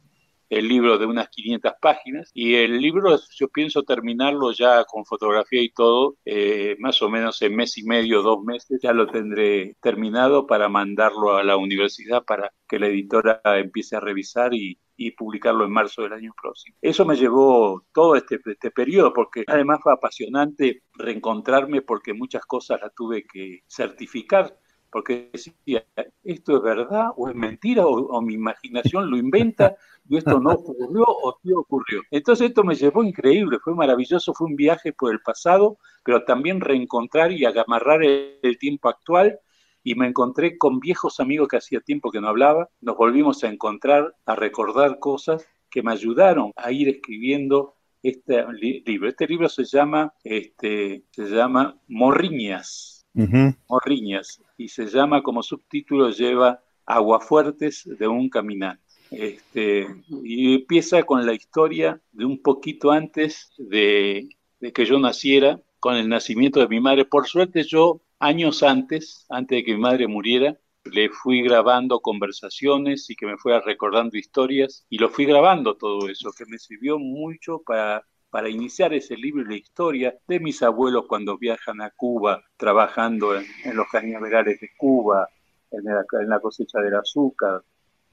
[0.52, 5.62] el libro de unas 500 páginas y el libro yo pienso terminarlo ya con fotografía
[5.62, 9.78] y todo, eh, más o menos en mes y medio, dos meses, ya lo tendré
[9.82, 15.12] terminado para mandarlo a la universidad para que la editora empiece a revisar y, y
[15.12, 16.76] publicarlo en marzo del año próximo.
[16.82, 22.82] Eso me llevó todo este, este periodo, porque además fue apasionante reencontrarme porque muchas cosas
[22.82, 24.54] las tuve que certificar
[24.92, 25.86] porque decía,
[26.24, 29.76] ¿esto es verdad o es mentira o, mi imaginación lo inventa
[30.08, 32.02] y esto no ocurrió o sí ocurrió?
[32.12, 36.60] Entonces esto me llevó increíble, fue maravilloso, fue un viaje por el pasado, pero también
[36.60, 39.40] reencontrar y amarrar el, tiempo actual
[39.84, 43.48] y me encontré con viejos amigos que hacía tiempo que no hablaba, nos volvimos a
[43.48, 49.08] encontrar, a recordar cosas que me ayudaron a ir escribiendo este libro.
[49.08, 56.62] Este libro se llama, este, se llama Morriñas Morriñas, y se llama como subtítulo lleva
[56.86, 58.84] Aguafuertes de un caminante.
[59.12, 59.88] Este,
[60.24, 65.96] y empieza con la historia de un poquito antes de, de, que yo naciera, con
[65.96, 67.06] el nacimiento de mi madre.
[67.06, 73.10] Por suerte yo, años antes, antes de que mi madre muriera, le fui grabando conversaciones
[73.10, 76.98] y que me fuera recordando historias y lo fui grabando todo eso, que me sirvió
[76.98, 82.42] mucho para para iniciar ese libro la historia de mis abuelos cuando viajan a Cuba,
[82.56, 85.28] trabajando en, los cañaverales de Cuba,
[85.70, 85.84] en
[86.30, 87.62] la, cosecha del azúcar,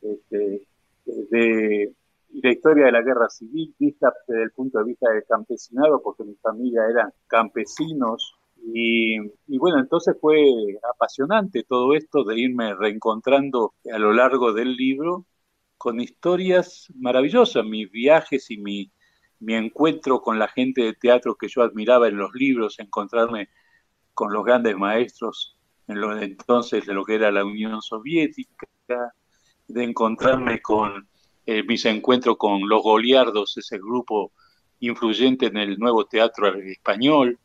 [0.03, 0.67] este,
[1.07, 1.95] de
[2.33, 6.25] la historia de la guerra civil, vista desde el punto de vista del campesinado, porque
[6.25, 8.35] mi familia eran campesinos.
[8.75, 10.45] Y, y, bueno, entonces fue
[10.93, 15.27] apasionante todo esto de irme reencontrando a lo largo del libro
[15.79, 18.93] con historias maravillosas, mis viajes y mi,
[19.41, 23.49] mi encuentro con la gente de teatro que yo admiraba en los libros, encontrarme
[24.15, 28.67] con los grandes maestros en los entonces de lo que era la Unión Soviética,
[29.69, 31.09] de encontrarme con
[31.47, 34.33] eh, mis encuentros con los Goliardos, ese grupo
[34.81, 37.39] influyente en el nuevo teatro español,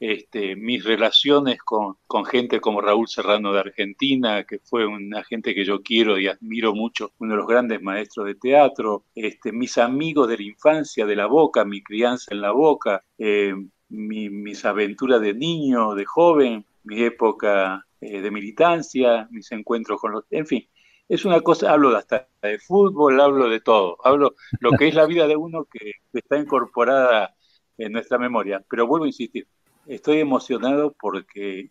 [0.00, 5.64] este, mis relaciones con, gente como Raúl Serrano de Argentina, que fue una gente que
[5.64, 10.26] yo quiero y admiro mucho, uno de los grandes maestros de teatro, este, mis amigos
[10.28, 13.54] de la infancia, de la boca, mi crianza en la boca, eh,
[13.90, 20.24] mis aventuras de niño, de joven, mi época eh, de militancia, mis encuentros con los...
[20.30, 20.66] En fin,
[21.08, 25.06] es una cosa, hablo hasta de fútbol, hablo de todo, hablo lo que es la
[25.06, 27.34] vida de uno que está incorporada
[27.76, 28.64] en nuestra memoria.
[28.70, 29.46] Pero vuelvo a insistir,
[29.86, 31.70] estoy emocionado porque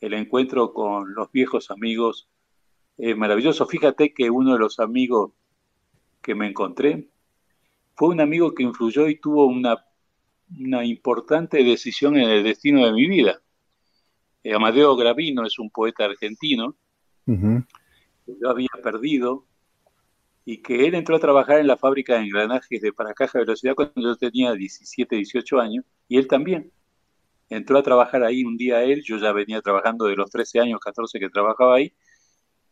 [0.00, 2.28] el encuentro con los viejos amigos
[2.96, 3.66] es maravilloso.
[3.66, 5.32] Fíjate que uno de los amigos
[6.22, 7.08] que me encontré
[7.94, 9.84] fue un amigo que influyó y tuvo una,
[10.58, 13.40] una importante decisión en el destino de mi vida.
[14.44, 16.76] Eh, Amadeo Gravino es un poeta argentino
[17.26, 19.44] que yo había perdido
[20.44, 23.74] y que él entró a trabajar en la fábrica de engranajes de paracaja de velocidad
[23.74, 26.72] cuando yo tenía 17, 18 años, y él también.
[27.48, 30.80] Entró a trabajar ahí un día él, yo ya venía trabajando de los 13 años,
[30.80, 31.92] 14 que trabajaba ahí,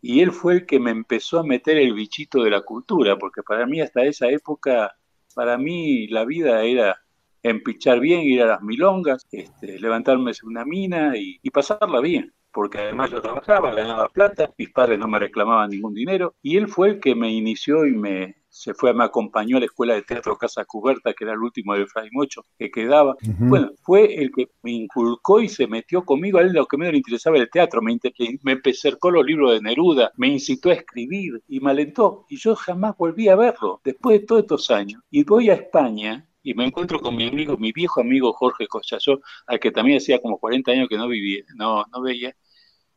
[0.01, 3.43] y él fue el que me empezó a meter el bichito de la cultura, porque
[3.43, 4.95] para mí hasta esa época,
[5.35, 6.97] para mí la vida era
[7.43, 13.11] empichar bien, ir a las milongas, este, levantarme una mina y pasarla bien porque además
[13.11, 17.01] yo trabajaba, ganaba plata, mis padres no me reclamaban ningún dinero, y él fue el
[17.01, 20.64] que me inició y me se fue, me acompañó a la escuela de teatro Casa
[20.64, 23.14] Cuberta, que era el último de Fray Mocho que quedaba.
[23.38, 26.38] Bueno, fue el que me inculcó y se metió conmigo.
[26.38, 27.98] A él lo que menos le interesaba el teatro, me,
[28.42, 32.24] me cercó los libros de Neruda, me incitó a escribir y me alentó.
[32.30, 35.02] Y yo jamás volví a verlo después de todos estos años.
[35.11, 39.20] Y voy a España y me encuentro con mi amigo, mi viejo amigo Jorge Cochazó,
[39.46, 42.34] al que también hacía como 40 años que no vivía, no, no veía,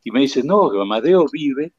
[0.02, 1.74] y me dice, no, Amadeo vive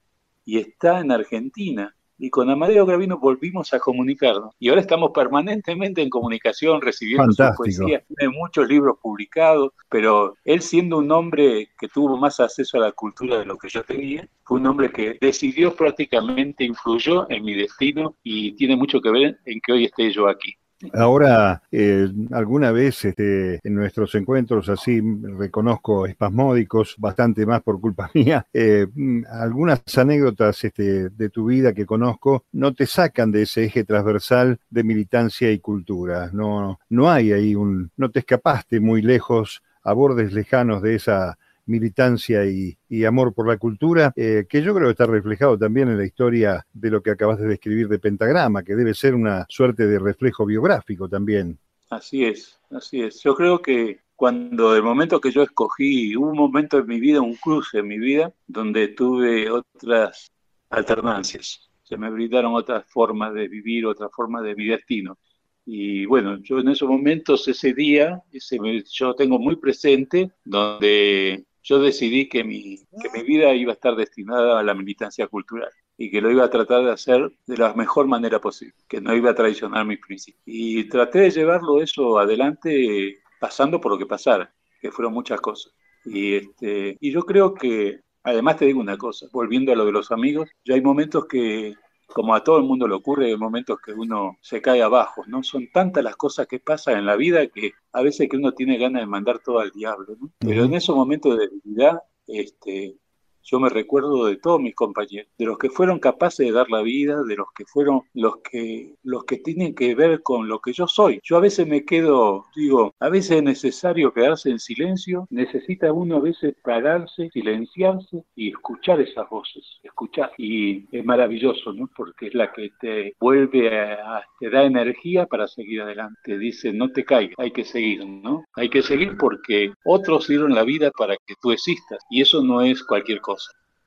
[0.46, 1.96] y está en Argentina.
[2.24, 4.54] Y con Amadeo Gravino volvimos a comunicarnos.
[4.60, 8.04] Y ahora estamos permanentemente en comunicación, recibiendo su poesía.
[8.16, 12.92] Tiene muchos libros publicados, pero él siendo un hombre que tuvo más acceso a la
[12.92, 17.56] cultura de lo que yo tenía, fue un hombre que decidió prácticamente, influyó en mi
[17.56, 20.56] destino y tiene mucho que ver en que hoy esté yo aquí.
[20.94, 25.02] Ahora, eh, alguna vez este, en nuestros encuentros así
[25.38, 28.88] reconozco espasmódicos, bastante más por culpa mía, eh,
[29.30, 34.60] algunas anécdotas este, de tu vida que conozco no te sacan de ese eje transversal
[34.70, 36.30] de militancia y cultura.
[36.34, 41.38] No, no hay ahí un, no te escapaste muy lejos a bordes lejanos de esa
[41.66, 45.98] militancia y, amor por la cultura, eh, que yo creo que está reflejado también en
[45.98, 49.88] la historia de lo que acabas de describir de Pentagrama, que debe ser una suerte
[49.88, 51.58] de reflejo biográfico también.
[51.90, 53.22] Así es, así es.
[53.22, 57.22] Yo creo que cuando el momento que yo escogí, hubo un momento en mi vida,
[57.22, 60.32] un cruce en mi vida, donde tuve otras
[60.70, 61.70] alternancias.
[61.84, 65.18] Se me brindaron otras formas de vivir, otras formas de mi destino.
[65.66, 68.58] Y bueno, yo en esos momentos, ese día, ese,
[68.92, 73.96] yo tengo muy presente, donde yo decidí que mi, que mi vida iba a estar
[73.96, 77.74] destinada a la militancia cultural y que lo iba a tratar de hacer de la
[77.74, 80.42] mejor manera posible, que no iba a traicionar mis principios.
[80.46, 84.52] Y traté de llevarlo eso adelante pasando por lo que pasara,
[84.82, 85.74] que fueron muchas cosas.
[86.06, 89.92] Y, este, y yo creo que, además te digo una cosa, volviendo a lo de
[89.92, 91.76] los amigos, yo hay momentos que
[92.12, 95.44] como a todo el mundo le ocurre, hay momentos que uno se cae abajo, ¿no?
[95.44, 98.78] Son tantas las cosas que pasan en la vida que a veces que uno tiene
[98.78, 100.32] ganas de mandar todo al diablo, ¿no?
[100.40, 102.98] Pero en esos momentos de debilidad, este,
[103.44, 106.82] yo me recuerdo de todos mis compañeros, de los que fueron capaces de dar la
[106.82, 110.74] vida, de los que fueron los que los que tienen que ver con lo que
[110.74, 111.20] yo soy.
[111.24, 116.18] Yo a veces me quedo, digo, a veces es necesario quedarse en silencio, necesita uno
[116.18, 120.32] a veces pararse, silenciarse y escuchar esas voces, escuchar.
[120.38, 121.90] Y es maravilloso, ¿no?
[121.96, 126.38] Porque es la que te vuelve a, te da energía para seguir adelante.
[126.38, 128.46] Dice, no te caigas, hay que seguir, ¿no?
[128.56, 132.62] Hay que seguir porque otros dieron la vida para que tú existas y eso no
[132.62, 133.31] es cualquier cosa.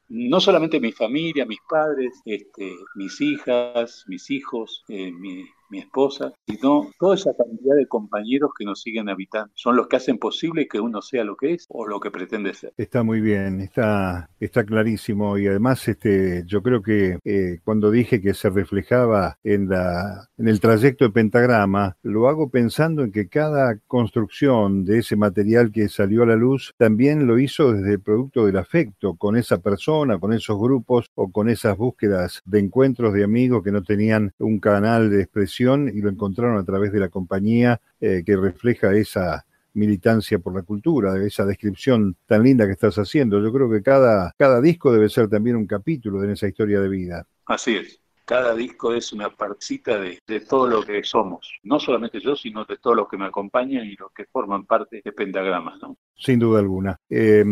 [0.09, 5.45] No solamente mi familia, mis padres, este, mis hijas, mis hijos, eh, mi,
[5.75, 9.51] mi esposa, sino toda esa cantidad de compañeros que nos siguen habitando.
[9.55, 12.55] Son los que hacen posible que uno sea lo que es o lo que pretende
[12.55, 12.73] ser.
[12.77, 18.21] Está muy bien, está, está clarísimo y además este, yo creo que eh, cuando dije
[18.21, 23.29] que se reflejaba en, la, en el trayecto de pentagrama, lo hago pensando en que
[23.29, 28.01] cada construcción de ese material que salió a la luz también lo hizo desde el
[28.01, 33.13] producto del afecto, con esa persona, con esos grupos o con esas búsquedas de encuentros
[33.13, 37.01] de amigos que no tenían un canal de expresión y lo encontraron a través de
[37.01, 39.45] la compañía eh, que refleja esa
[39.75, 43.41] militancia por la cultura, esa descripción tan linda que estás haciendo.
[43.41, 46.89] Yo creo que cada, cada disco debe ser también un capítulo de esa historia de
[46.89, 47.27] vida.
[47.47, 48.01] Así es.
[48.25, 51.59] Cada disco es una partecita de, todo lo que somos.
[51.63, 55.03] No solamente yo, sino de todos los que me acompañan y los que forman parte
[55.05, 55.79] de Pentagramas.
[55.83, 55.99] ¿no?
[56.17, 56.99] Sin duda alguna.
[57.11, 57.45] Eh,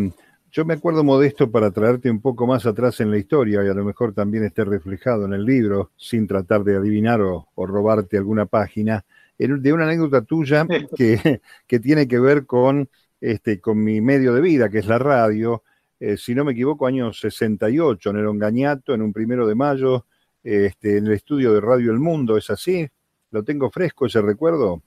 [0.53, 3.73] yo me acuerdo, Modesto, para traerte un poco más atrás en la historia y a
[3.73, 8.45] lo mejor también esté reflejado en el libro, sin tratar de adivinar o, robarte alguna
[8.45, 9.03] página,
[9.39, 12.87] de una anécdota tuya que, que tiene que ver con,
[13.19, 15.63] este, con mi medio de vida, que es la radio.
[15.99, 20.05] Eh, si no me equivoco, año 68, en el Ongañato, en un primero de mayo,
[20.43, 22.87] este, en el estudio de Radio El Mundo, ¿es así?
[23.31, 24.83] ¿Lo tengo fresco ese recuerdo?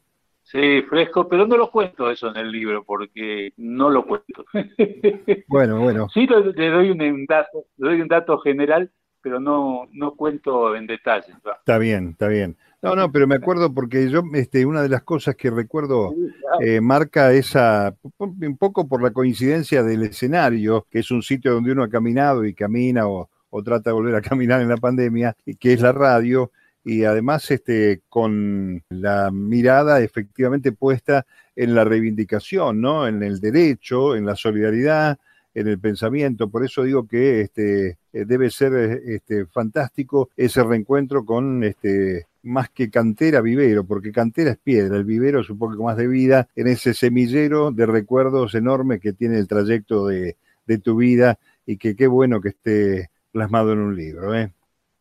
[0.47, 4.45] Sí, fresco, pero no lo cuento eso en el libro porque no lo cuento.
[5.49, 6.09] Bueno, bueno.
[6.15, 8.91] Sí, le doy un dato, le doy un dato general,
[9.21, 11.33] pero no, no cuento en detalle.
[11.59, 12.57] Está bien, está bien.
[12.81, 16.15] No, no, pero me acuerdo porque yo, este, una de las cosas que recuerdo
[16.61, 21.73] eh, marca esa, un poco por la coincidencia del escenario, que es un sitio donde
[21.73, 25.37] uno ha caminado y camina o, o trata de volver a caminar en la pandemia,
[25.45, 26.53] y que es la radio,
[26.87, 31.27] y además este, con la mirada efectivamente puesta
[31.57, 33.09] en la reivindicación, ¿no?
[33.09, 35.19] en el derecho, en la solidaridad,
[35.53, 36.49] en el pensamiento.
[36.49, 42.71] Por eso digo que este, eh, debe ser este, fantástico ese reencuentro con este, más
[42.71, 46.47] que cantera, vivero, porque cantera es piedra, el vivero es un poco más de vida
[46.55, 51.79] en ese semillero de recuerdos enormes que tiene el trayecto de, de tu vida y
[51.79, 54.37] que qué bueno que esté plasmado en un libro.
[54.37, 54.53] ¿eh?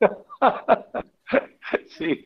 [1.87, 2.25] sí,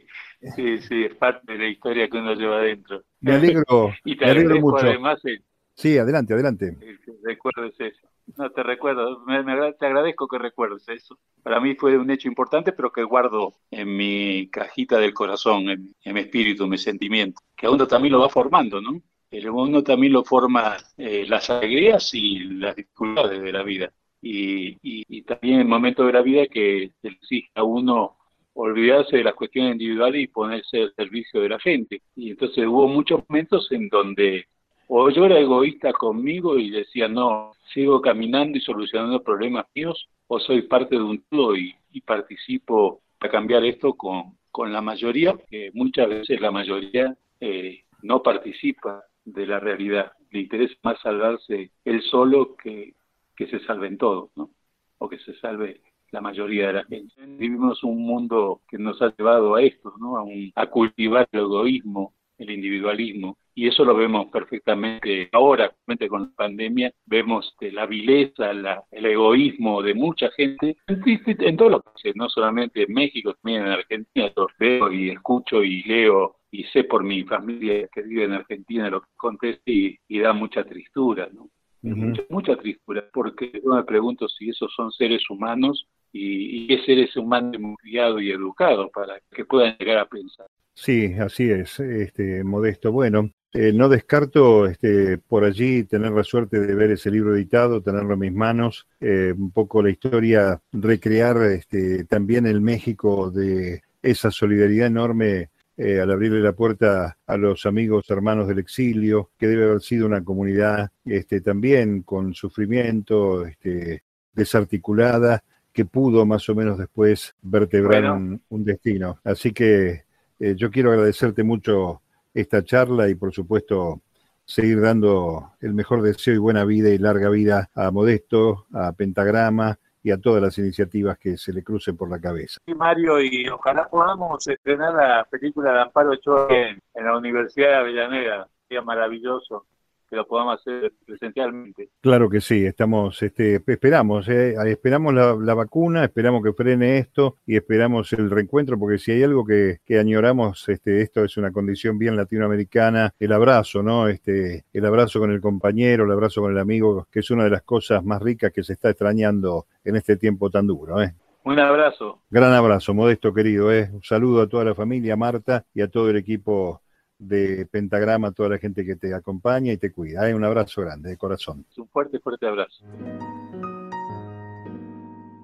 [0.56, 3.04] sí, sí, es parte de la historia que uno lleva adentro.
[3.22, 4.86] Me alegro, y te me alegro mucho.
[4.86, 5.44] además el,
[5.80, 6.76] Sí, adelante, adelante.
[6.82, 8.08] el que recuerdes eso.
[8.36, 11.18] No, te recuerdo, me, te agradezco que recuerdes eso.
[11.42, 15.96] Para mí fue un hecho importante, pero que guardo en mi cajita del corazón, en,
[16.04, 19.02] en mi espíritu, en mi sentimiento, que a uno también lo va formando, ¿no?
[19.32, 23.94] A uno también lo forma eh, las alegrías y las dificultades de la vida.
[24.22, 28.18] Y, y, y también en momentos de la vida que se exige a uno
[28.54, 32.02] olvidarse de las cuestiones individuales y ponerse al servicio de la gente.
[32.16, 34.46] Y entonces hubo muchos momentos en donde
[34.92, 40.40] o yo era egoísta conmigo y decía, no, sigo caminando y solucionando problemas míos, o
[40.40, 41.76] soy parte de un todo y,
[42.06, 48.24] participo a cambiar esto con, con la mayoría, que muchas veces la mayoría eh, no
[48.24, 50.14] participa de la realidad.
[50.32, 52.94] Le interesa más salvarse él solo que,
[53.36, 54.50] que se salven todos, ¿no?
[54.98, 55.82] O que se salve
[56.12, 57.14] la mayoría de la gente.
[57.38, 60.18] Vivimos un mundo que nos ha llevado a esto, ¿no?
[60.18, 65.74] A, un- a cultivar el egoísmo, el individualismo, y eso lo vemos perfectamente ahora,
[66.10, 71.58] con la pandemia, vemos que la vileza, la- el egoísmo de mucha gente en, en
[71.58, 75.84] todos los países, no solamente en México, también en Argentina, lo veo y escucho y
[75.84, 80.20] leo y sé por mi familia que vive en Argentina lo que acontece y, y
[80.20, 81.50] da mucha tristura, ¿no?
[81.82, 86.84] Mucha, mucha tristura, porque yo me pregunto si esos son seres humanos y, y qué
[86.84, 90.48] seres humanos hemos y educados para que puedan llegar a pensar.
[90.74, 92.92] Sí, así es, este, Modesto.
[92.92, 97.82] Bueno, eh, no descarto este, por allí tener la suerte de ver ese libro editado,
[97.82, 103.82] tenerlo en mis manos, eh, un poco la historia, recrear este, también el México de
[104.02, 109.48] esa solidaridad enorme eh, al abrirle la puerta a los amigos hermanos del exilio, que
[109.48, 114.04] debe haber sido una comunidad este, también con sufrimiento, este,
[114.34, 115.44] desarticulada,
[115.80, 118.16] que pudo más o menos después vertebrar Bueno.
[118.16, 119.18] un, un destino.
[119.24, 120.04] Así que
[120.38, 122.02] eh, yo quiero agradecerte mucho
[122.34, 124.02] esta charla y por supuesto
[124.44, 129.80] seguir dando el mejor deseo y buena vida y larga vida a Modesto, a Pentagrama
[130.04, 132.60] y a todas las iniciativas que se le crucen por la cabeza.
[132.66, 137.70] Sí, Mario, y ojalá podamos estrenar la película de Amparo Ochoa en, en la Universidad
[137.70, 138.50] de Avellaneda.
[138.68, 139.66] Sería maravilloso
[140.10, 141.90] que lo podamos hacer presencialmente.
[142.02, 147.38] Claro que sí, estamos, este, esperamos, eh, esperamos la, la vacuna, esperamos que frene esto
[147.46, 151.52] y esperamos el reencuentro, porque si hay algo que, que añoramos, este, esto es una
[151.52, 154.08] condición bien latinoamericana, el abrazo, ¿no?
[154.08, 157.52] Este, el abrazo con el compañero, el abrazo con el amigo, que es una de
[157.52, 161.14] las cosas más ricas que se está extrañando en este tiempo tan duro, ¿eh?
[161.44, 162.22] Un abrazo.
[162.30, 163.90] Gran abrazo, modesto querido, ¿eh?
[163.92, 166.82] Un saludo a toda la familia, a Marta y a todo el equipo
[167.20, 170.28] de Pentagrama, a toda la gente que te acompaña y te cuida.
[170.30, 170.34] ¿eh?
[170.34, 171.66] Un abrazo grande, de corazón.
[171.78, 172.86] Un fuerte, fuerte abrazo.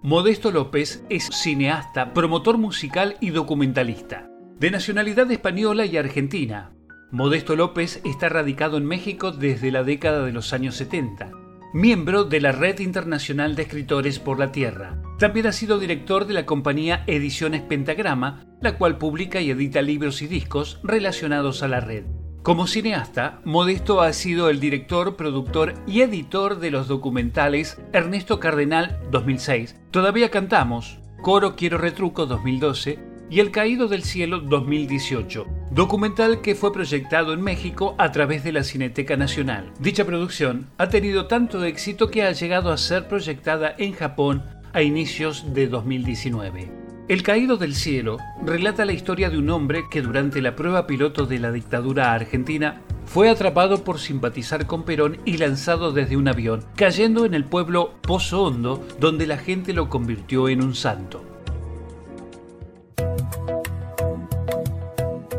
[0.02, 4.30] Modesto López es cineasta, promotor musical y documentalista.
[4.60, 6.72] De nacionalidad española y argentina.
[7.12, 11.32] Modesto López está radicado en México desde la década de los años 70.
[11.74, 15.02] Miembro de la Red Internacional de Escritores por la Tierra.
[15.20, 20.22] También ha sido director de la compañía Ediciones Pentagrama, la cual publica y edita libros
[20.22, 22.04] y discos relacionados a la red.
[22.42, 29.00] Como cineasta, Modesto ha sido el director, productor y editor de los documentales Ernesto Cardenal
[29.12, 33.00] 2006, Todavía cantamos, Coro Quiero Retruco 2012
[33.30, 38.52] y El Caído del Cielo 2018, documental que fue proyectado en México a través de
[38.52, 39.72] la Cineteca Nacional.
[39.80, 44.44] Dicha producción ha tenido tanto éxito que ha llegado a ser proyectada en Japón
[44.74, 46.85] a inicios de 2019.
[47.08, 51.28] El Caído del Cielo relata la historia de un hombre que durante la prueba piloto
[51.28, 56.66] de la dictadura argentina fue atrapado por simpatizar con Perón y lanzado desde un avión,
[56.76, 61.24] cayendo en el pueblo Pozo Hondo, donde la gente lo convirtió en un santo.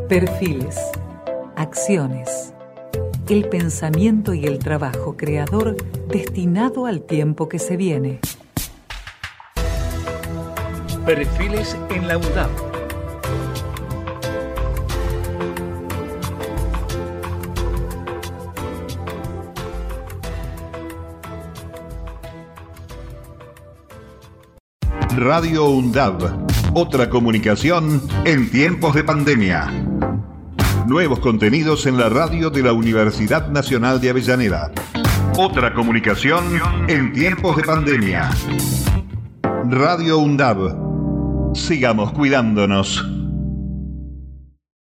[0.07, 0.79] Perfiles,
[1.57, 2.53] acciones,
[3.27, 5.75] el pensamiento y el trabajo creador
[6.07, 8.21] destinado al tiempo que se viene.
[11.07, 12.49] Perfiles en la UNDAP.
[25.15, 26.45] Radio UNDAB.
[26.73, 29.71] Otra comunicación en tiempos de pandemia.
[30.87, 34.73] Nuevos contenidos en la radio de la Universidad Nacional de Avellaneda.
[35.37, 36.43] Otra comunicación
[36.89, 38.29] en tiempos de pandemia.
[39.69, 40.86] Radio UNDAB.
[41.53, 43.16] Sigamos cuidándonos.